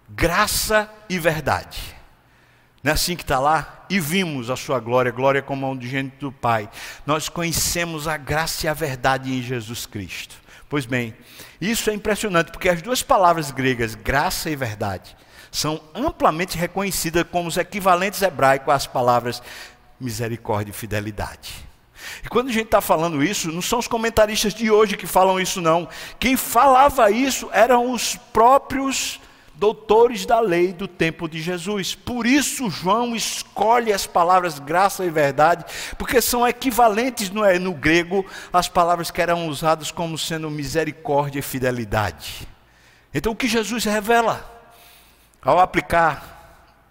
[0.09, 1.95] graça e verdade.
[2.82, 3.87] Não é assim que está lá?
[3.89, 6.68] E vimos a sua glória, glória como a gente do Pai.
[7.07, 10.37] Nós conhecemos a graça e a verdade em Jesus Cristo.
[10.68, 11.14] Pois bem,
[11.61, 15.16] isso é impressionante, porque as duas palavras gregas, graça e verdade,
[15.51, 19.43] são amplamente reconhecidas como os equivalentes hebraicos às palavras
[20.01, 21.55] misericórdia e fidelidade.
[22.23, 25.41] E quando a gente está falando isso, não são os comentaristas de hoje que falam
[25.41, 25.89] isso, não.
[26.19, 29.21] Quem falava isso eram os próprios
[29.55, 31.95] doutores da lei do tempo de Jesus.
[31.95, 35.65] Por isso, João escolhe as palavras graça e verdade,
[35.97, 41.43] porque são equivalentes no, no grego às palavras que eram usadas como sendo misericórdia e
[41.43, 42.49] fidelidade.
[43.13, 44.53] Então, o que Jesus revela
[45.41, 46.35] ao aplicar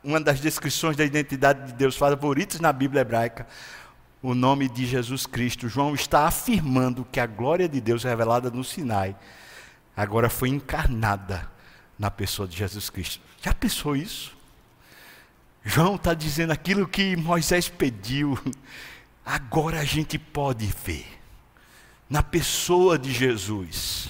[0.03, 3.47] uma das descrições da identidade de Deus favoritas na Bíblia hebraica,
[4.24, 5.67] o nome de Jesus Cristo.
[5.67, 9.15] João está afirmando que a glória de Deus revelada no Sinai
[9.95, 11.51] agora foi encarnada
[11.99, 13.21] na pessoa de Jesus Cristo.
[13.41, 14.36] Já pensou isso?
[15.63, 18.39] João está dizendo aquilo que Moisés pediu.
[19.26, 21.05] Agora a gente pode ver
[22.09, 24.09] na pessoa de Jesus.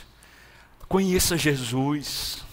[0.88, 2.46] Conheça Jesus.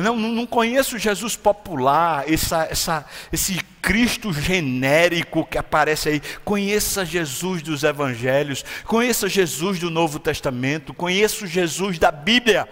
[0.00, 6.22] Não, não conheço Jesus popular, essa, essa, esse Cristo genérico que aparece aí.
[6.44, 12.68] Conheça Jesus dos Evangelhos, conheça Jesus do Novo Testamento, conheça Jesus da Bíblia.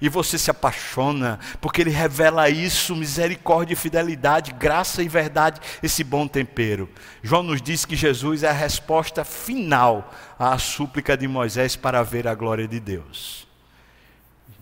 [0.00, 6.02] E você se apaixona, porque ele revela isso, misericórdia e fidelidade, graça e verdade, esse
[6.02, 6.88] bom tempero.
[7.22, 12.26] João nos diz que Jesus é a resposta final à súplica de Moisés para ver
[12.26, 13.51] a glória de Deus.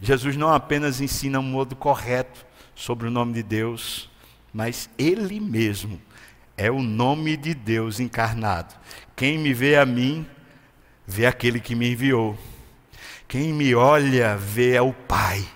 [0.00, 4.10] Jesus não apenas ensina um modo correto sobre o nome de Deus,
[4.52, 6.00] mas Ele mesmo
[6.56, 8.74] é o nome de Deus encarnado.
[9.16, 10.26] Quem me vê a mim,
[11.06, 12.38] vê aquele que me enviou.
[13.26, 15.46] Quem me olha, vê o Pai.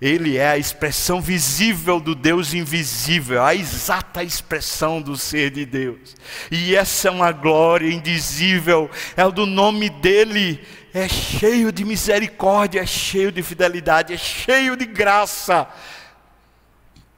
[0.00, 6.14] Ele é a expressão visível do Deus invisível, a exata expressão do ser de Deus.
[6.52, 10.60] E essa é uma glória indizível, é o do nome dele
[10.92, 15.68] é cheio de misericórdia, é cheio de fidelidade, é cheio de graça,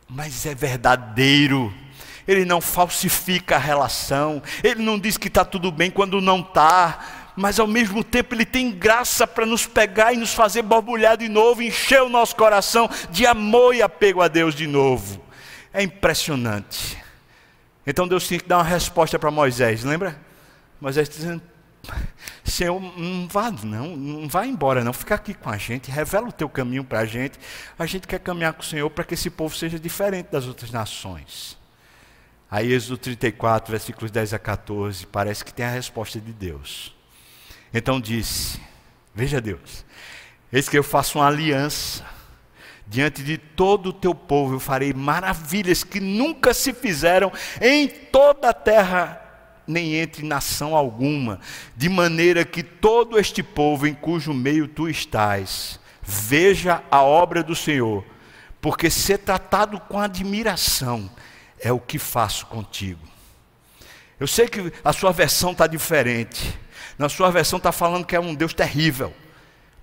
[0.09, 1.73] mas é verdadeiro.
[2.27, 7.33] ele não falsifica a relação, ele não diz que está tudo bem quando não está,
[7.35, 11.29] mas ao mesmo tempo ele tem graça para nos pegar e nos fazer borbulhar de
[11.29, 15.21] novo, encher o nosso coração de amor e apego a Deus de novo.
[15.73, 16.99] É impressionante.
[17.87, 20.21] Então Deus tinha que dar uma resposta para Moisés, lembra?
[20.81, 21.43] Moisés dizendo:
[22.45, 26.33] Senhor, não vá não, não vá embora não, fica aqui com a gente, revela o
[26.33, 27.39] teu caminho para a gente.
[27.79, 30.71] A gente quer caminhar com o Senhor para que esse povo seja diferente das outras
[30.71, 31.59] nações.
[32.51, 36.95] Aí Êxodo 34, versículos 10 a 14, parece que tem a resposta de Deus.
[37.73, 38.61] Então disse:
[39.15, 39.85] Veja Deus,
[40.53, 42.05] eis que eu faço uma aliança
[42.89, 48.51] diante de todo o teu povo, eu farei maravilhas que nunca se fizeram em toda
[48.51, 49.20] a terra
[49.71, 51.41] nem entre nação alguma,
[51.77, 57.55] de maneira que todo este povo em cujo meio tu estás, veja a obra do
[57.55, 58.05] Senhor,
[58.61, 61.11] porque ser tratado com admiração
[61.59, 63.01] é o que faço contigo.
[64.19, 66.59] Eu sei que a sua versão está diferente,
[66.99, 69.15] na sua versão está falando que é um Deus terrível.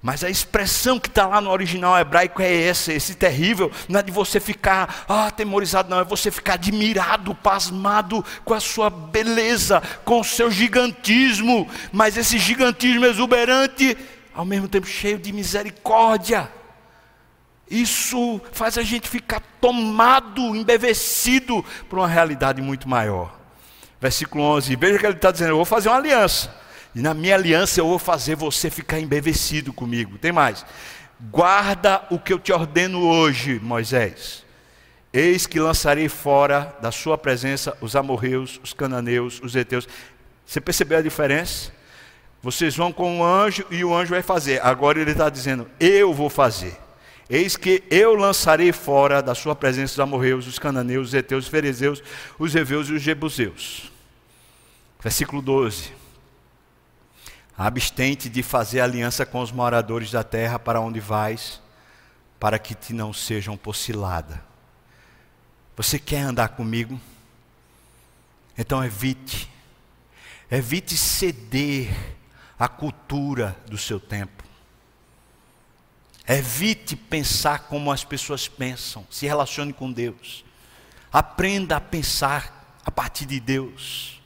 [0.08, 4.01] Mas a expressão que está lá no original hebraico é essa, esse terrível, não é
[4.01, 9.84] de você ficar ah, atemorizado, não, é você ficar admirado, pasmado com a sua beleza,
[10.05, 13.97] com o seu gigantismo, mas esse gigantismo exuberante,
[14.34, 16.49] ao mesmo tempo cheio de misericórdia.
[17.70, 23.38] Isso faz a gente ficar tomado, embevecido por uma realidade muito maior.
[23.99, 26.66] Versículo 11, veja que ele está dizendo: Eu vou fazer uma aliança
[26.98, 30.18] e na minha aliança eu vou fazer você ficar embevecido comigo.
[30.18, 30.66] Tem mais.
[31.30, 34.43] Guarda o que eu te ordeno hoje, Moisés.
[35.14, 39.88] Eis que lançarei fora da sua presença os amorreus, os cananeus, os heteus.
[40.43, 41.72] Você percebeu a diferença?
[42.41, 44.60] Vocês vão com o anjo e o anjo vai fazer.
[44.66, 46.76] Agora ele está dizendo: Eu vou fazer.
[47.30, 51.52] Eis que eu lançarei fora da sua presença os amorreus, os cananeus, os heteus, os
[51.52, 52.02] ferezeus,
[52.39, 53.91] os heveus e os jebuseus.
[55.00, 56.07] Versículo 12.
[57.58, 61.60] Abstente de fazer aliança com os moradores da terra para onde vais,
[62.39, 64.43] para que te não sejam por cilada.
[65.76, 66.99] Você quer andar comigo?
[68.58, 69.49] Então evite.
[70.49, 71.95] Evite ceder
[72.58, 74.43] à cultura do seu tempo.
[76.28, 79.05] Evite pensar como as pessoas pensam.
[79.10, 80.43] Se relacione com Deus.
[81.12, 84.22] Aprenda a pensar a partir de Deus,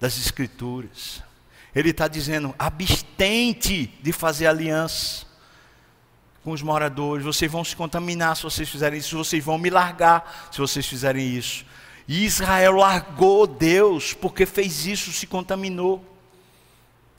[0.00, 1.22] das Escrituras.
[1.74, 5.26] Ele está dizendo: abstente de fazer aliança
[6.42, 7.24] com os moradores.
[7.24, 9.16] Vocês vão se contaminar se vocês fizerem isso.
[9.16, 11.64] Vocês vão me largar se vocês fizerem isso.
[12.06, 16.04] E Israel largou Deus porque fez isso, se contaminou.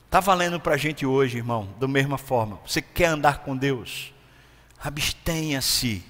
[0.06, 2.60] Está valendo para a gente hoje, irmão, da mesma forma.
[2.64, 4.14] Você quer andar com Deus?
[4.80, 6.04] Abstenha-se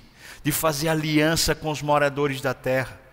[0.44, 3.05] de fazer aliança com os moradores da terra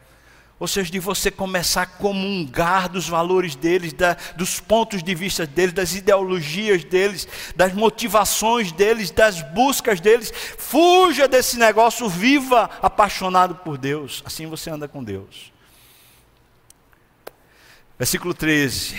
[0.64, 5.46] ou seja, de você começar a comungar dos valores deles, da, dos pontos de vista
[5.46, 10.32] deles, das ideologias deles, das motivações deles, das buscas deles.
[10.58, 14.24] Fuja desse negócio, viva apaixonado por Deus.
[14.26, 15.52] Assim você anda com Deus.
[18.00, 18.98] Versículo 13.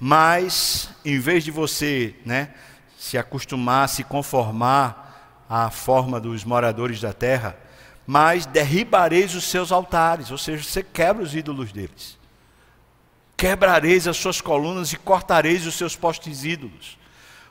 [0.00, 2.52] Mas, em vez de você né,
[2.98, 7.56] se acostumar, se conformar à forma dos moradores da terra,
[8.06, 12.18] mas derribareis os seus altares, ou seja, você quebra os ídolos deles.
[13.36, 16.98] Quebrareis as suas colunas e cortareis os seus postes ídolos.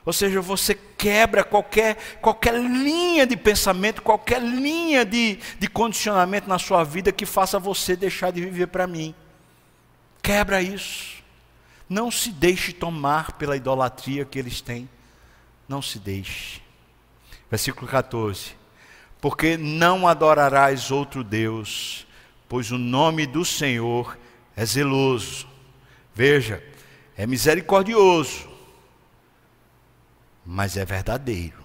[0.06, 6.58] Ou seja, você quebra qualquer, qualquer linha de pensamento, qualquer linha de, de condicionamento na
[6.58, 9.14] sua vida que faça você deixar de viver para mim.
[10.22, 11.22] Quebra isso.
[11.88, 14.88] Não se deixe tomar pela idolatria que eles têm.
[15.68, 16.60] Não se deixe.
[17.50, 18.63] Versículo 14
[19.24, 22.06] porque não adorarás outro Deus,
[22.46, 24.18] pois o nome do Senhor
[24.54, 25.48] é zeloso.
[26.14, 26.62] Veja,
[27.16, 28.46] é misericordioso,
[30.44, 31.64] mas é verdadeiro.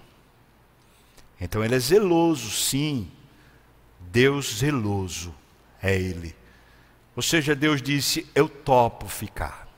[1.38, 3.12] Então ele é zeloso, sim.
[4.10, 5.34] Deus zeloso
[5.82, 6.34] é ele.
[7.14, 9.68] Ou seja, Deus disse: Eu topo ficar,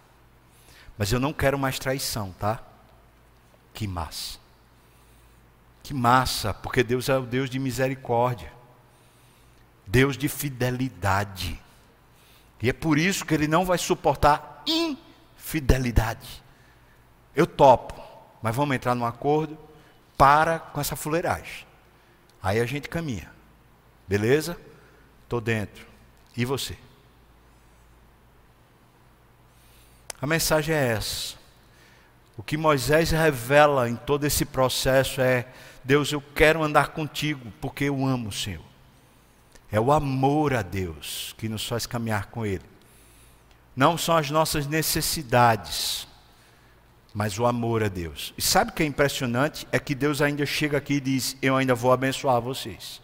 [0.97, 2.63] mas eu não quero mais traição, tá?
[3.75, 4.42] Que massa.
[5.83, 8.53] Que massa, porque Deus é o Deus de misericórdia,
[9.87, 11.61] Deus de fidelidade.
[12.61, 16.43] E é por isso que Ele não vai suportar infidelidade.
[17.35, 18.01] Eu topo,
[18.41, 19.59] mas vamos entrar num acordo,
[20.17, 21.67] para com essa fuleiragem.
[22.41, 23.33] Aí a gente caminha.
[24.07, 24.57] Beleza?
[25.25, 25.87] Estou dentro.
[26.37, 26.77] E você?
[30.21, 31.35] A mensagem é essa.
[32.37, 35.47] O que Moisés revela em todo esse processo é
[35.85, 38.65] Deus, eu quero andar contigo porque eu amo o Senhor.
[39.71, 42.65] É o amor a Deus que nos faz caminhar com Ele.
[43.75, 46.07] Não são as nossas necessidades,
[47.15, 48.35] mas o amor a Deus.
[48.37, 49.67] E sabe o que é impressionante?
[49.73, 53.01] É que Deus ainda chega aqui e diz: Eu ainda vou abençoar vocês.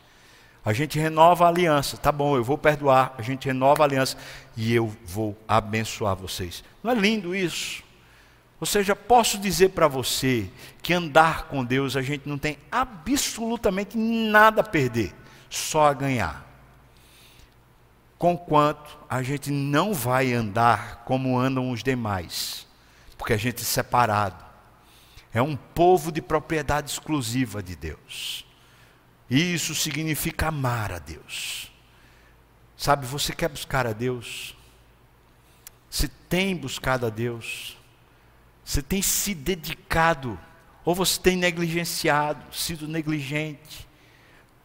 [0.65, 3.15] A gente renova a aliança, tá bom, eu vou perdoar.
[3.17, 4.19] A gente renova a aliança
[4.55, 6.63] e eu vou abençoar vocês.
[6.83, 7.83] Não é lindo isso?
[8.61, 10.51] Ou seja, posso dizer para você
[10.83, 15.15] que andar com Deus a gente não tem absolutamente nada a perder,
[15.49, 16.45] só a ganhar.
[18.19, 22.67] Conquanto a gente não vai andar como andam os demais,
[23.17, 24.45] porque a gente é separado.
[25.33, 28.45] É um povo de propriedade exclusiva de Deus.
[29.31, 31.71] Isso significa amar a Deus.
[32.77, 34.57] Sabe, você quer buscar a Deus?
[35.89, 37.78] Se tem buscado a Deus,
[38.69, 40.39] você tem se dedicado,
[40.85, 43.89] ou você tem negligenciado, sido negligente,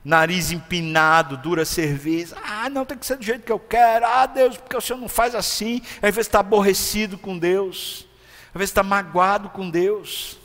[0.04, 2.36] nariz empinado, dura cerveja.
[2.43, 4.06] Ah, não, tem que ser do jeito que eu quero.
[4.06, 5.82] Ah, Deus, porque o Senhor não faz assim.
[6.01, 8.06] Às vezes está aborrecido com Deus,
[8.54, 10.38] às vezes está magoado com Deus.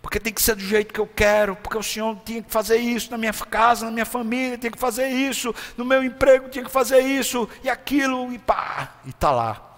[0.00, 2.78] Porque tem que ser do jeito que eu quero, porque o Senhor tinha que fazer
[2.78, 6.64] isso na minha casa, na minha família, tinha que fazer isso, no meu emprego tinha
[6.64, 9.73] que fazer isso, e aquilo, e pá, e está lá.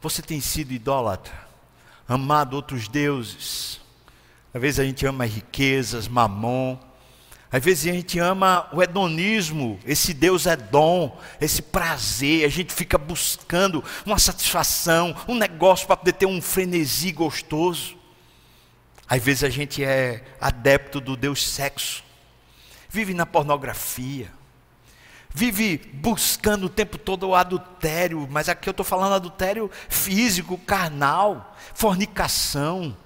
[0.00, 1.34] Você tem sido idólatra,
[2.08, 3.80] amado outros deuses.
[4.54, 6.78] Às vezes a gente ama riquezas, mamon.
[7.52, 12.46] Às vezes a gente ama o hedonismo, esse Deus é dom, esse prazer.
[12.46, 17.96] A gente fica buscando uma satisfação, um negócio para poder ter um frenesi gostoso.
[19.06, 22.02] Às vezes a gente é adepto do Deus sexo,
[22.88, 24.39] vive na pornografia
[25.32, 31.56] vive buscando o tempo todo o adultério, mas aqui eu estou falando adultério físico, carnal,
[31.74, 32.96] fornicação.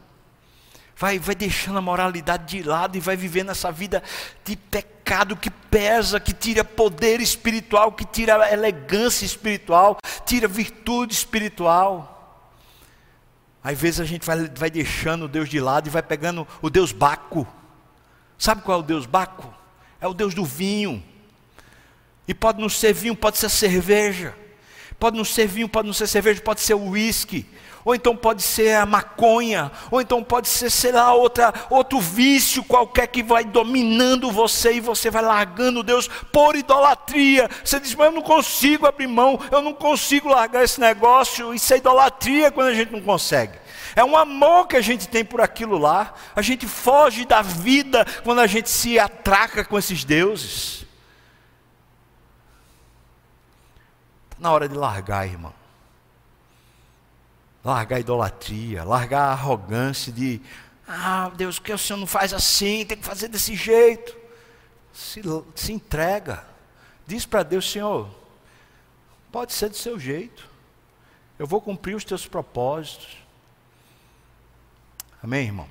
[0.97, 4.03] Vai, vai deixando a moralidade de lado e vai vivendo essa vida
[4.45, 12.11] de pecado que pesa, que tira poder espiritual, que tira elegância espiritual, tira virtude espiritual.
[13.63, 16.71] Às vezes a gente vai, vai deixando o Deus de lado e vai pegando o
[16.71, 17.47] Deus Baco.
[18.39, 19.53] Sabe qual é o Deus Baco?
[20.01, 21.03] É o Deus do vinho
[22.27, 24.35] e pode não ser vinho, pode ser cerveja.
[24.99, 27.47] Pode não ser vinho, pode não ser cerveja, pode ser uísque.
[27.85, 32.65] Ou então pode ser a maconha, ou então pode ser, sei lá, outra, outro vício
[32.65, 37.51] qualquer que vai dominando você e você vai largando Deus por idolatria.
[37.63, 41.53] Você diz, mas eu não consigo abrir mão, eu não consigo largar esse negócio.
[41.53, 43.59] Isso é idolatria quando a gente não consegue.
[43.95, 46.15] É um amor que a gente tem por aquilo lá.
[46.35, 50.84] A gente foge da vida quando a gente se atraca com esses deuses.
[54.45, 55.55] Na hora de largar, irmão.
[57.65, 60.39] Largar a idolatria, largar a arrogância de,
[60.87, 64.15] ah, Deus, que o Senhor não faz assim, tem que fazer desse jeito.
[64.93, 65.23] Se,
[65.55, 66.45] se entrega.
[67.07, 68.07] Diz para Deus, Senhor,
[69.33, 70.47] pode ser do seu jeito.
[71.39, 73.17] Eu vou cumprir os teus propósitos.
[75.23, 75.69] Amém, irmão?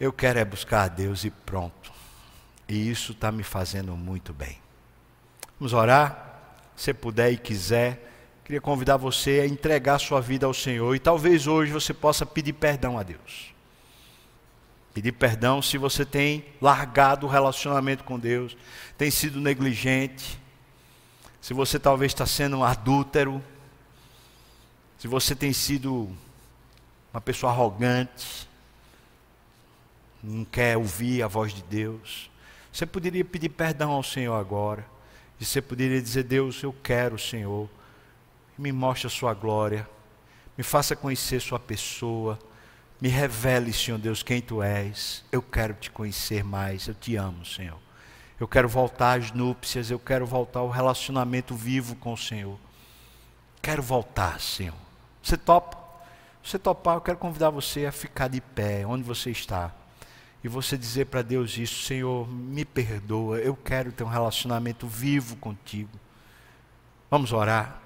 [0.00, 1.92] Eu quero é buscar a Deus e pronto.
[2.68, 4.58] E isso está me fazendo muito bem.
[5.58, 6.26] Vamos orar?
[6.76, 8.08] Se puder e quiser,
[8.44, 12.52] queria convidar você a entregar sua vida ao Senhor e talvez hoje você possa pedir
[12.52, 13.52] perdão a Deus.
[14.94, 18.56] Pedir perdão se você tem largado o relacionamento com Deus,
[18.96, 20.38] tem sido negligente,
[21.40, 23.42] se você talvez está sendo um adúltero,
[24.98, 26.08] se você tem sido
[27.12, 28.48] uma pessoa arrogante,
[30.22, 32.30] não quer ouvir a voz de Deus,
[32.72, 34.97] você poderia pedir perdão ao Senhor agora.
[35.40, 37.68] E você poderia dizer: Deus, eu quero, Senhor,
[38.56, 39.88] me mostre a Sua glória,
[40.56, 42.38] me faça conhecer Sua pessoa,
[43.00, 45.24] me revele, Senhor Deus, quem Tu és.
[45.30, 47.78] Eu quero te conhecer mais, eu te amo, Senhor.
[48.40, 52.58] Eu quero voltar às núpcias, eu quero voltar ao relacionamento vivo com o Senhor.
[53.60, 54.76] Quero voltar, Senhor.
[55.22, 55.76] Você topa?
[56.42, 59.74] Você topar, eu quero convidar você a ficar de pé, onde você está
[60.42, 65.36] e você dizer para Deus isso, Senhor, me perdoa, eu quero ter um relacionamento vivo
[65.36, 65.90] contigo.
[67.10, 67.80] Vamos orar.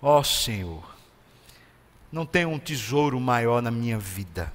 [0.00, 0.84] Ó oh, Senhor,
[2.10, 4.52] não tem um tesouro maior na minha vida.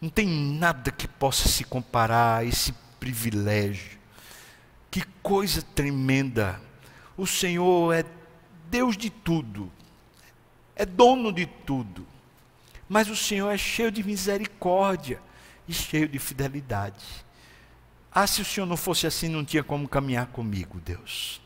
[0.00, 3.98] Não tem nada que possa se comparar a esse privilégio.
[4.90, 6.60] Que coisa tremenda.
[7.16, 8.04] O Senhor é
[8.68, 9.70] Deus de tudo,
[10.74, 12.06] é dono de tudo,
[12.88, 15.20] mas o Senhor é cheio de misericórdia
[15.70, 17.04] e cheio de fidelidade.
[18.12, 21.40] Ah, se o Senhor não fosse assim, não tinha como caminhar comigo, Deus.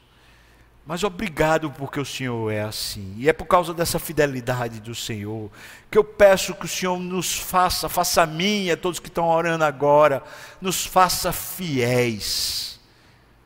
[0.86, 3.14] Mas obrigado porque o Senhor é assim.
[3.18, 5.50] E é por causa dessa fidelidade do Senhor
[5.90, 9.08] que eu peço que o Senhor nos faça, faça a mim e a todos que
[9.08, 10.22] estão orando agora,
[10.60, 12.80] nos faça fiéis,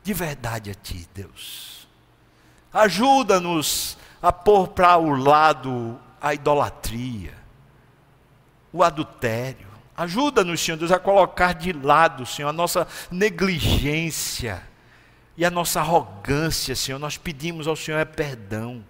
[0.03, 1.87] de verdade a Ti, Deus.
[2.73, 7.33] Ajuda-nos a pôr para o lado a idolatria,
[8.71, 9.68] o adultério.
[9.99, 14.63] Ajuda-nos, Senhor Deus, a colocar de lado, Senhor, a nossa negligência
[15.35, 18.81] e a nossa arrogância, Senhor, nós pedimos ao Senhor é perdão.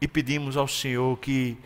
[0.00, 1.58] E pedimos ao Senhor que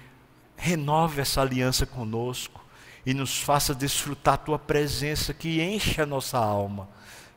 [0.57, 2.65] renove essa aliança conosco
[3.05, 6.89] e nos faça desfrutar a tua presença que enche a nossa alma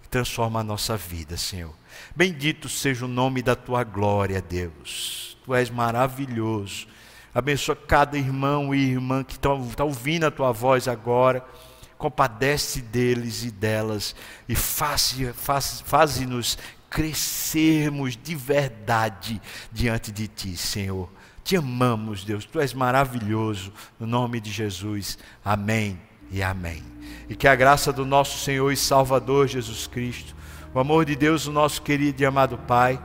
[0.01, 1.76] e transforma a nossa vida, Senhor.
[2.16, 5.38] Bendito seja o nome da tua glória, Deus.
[5.43, 6.88] Tu és maravilhoso.
[7.34, 11.43] Abençoa cada irmão e irmã que está tá ouvindo a tua voz agora
[12.03, 14.13] compadece deles e delas
[14.49, 16.19] e faze-nos faz, faz
[16.89, 21.09] crescermos de verdade diante de Ti, Senhor.
[21.45, 25.17] Te amamos, Deus, Tu és maravilhoso, no nome de Jesus.
[25.45, 25.97] Amém
[26.29, 26.84] e amém.
[27.29, 30.36] E que a graça do nosso Senhor e Salvador Jesus Cristo,
[30.73, 33.01] o amor de Deus, o nosso querido e amado Pai,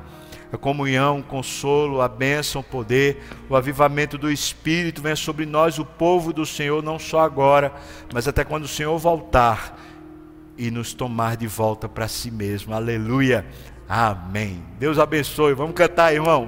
[0.52, 5.78] a comunhão, o consolo, a bênção, o poder, o avivamento do Espírito venha sobre nós,
[5.78, 7.72] o povo do Senhor, não só agora,
[8.12, 9.78] mas até quando o Senhor voltar
[10.56, 12.74] e nos tomar de volta para si mesmo.
[12.74, 13.46] Aleluia.
[13.88, 14.62] Amém.
[14.78, 15.54] Deus abençoe.
[15.54, 16.46] Vamos cantar, irmão.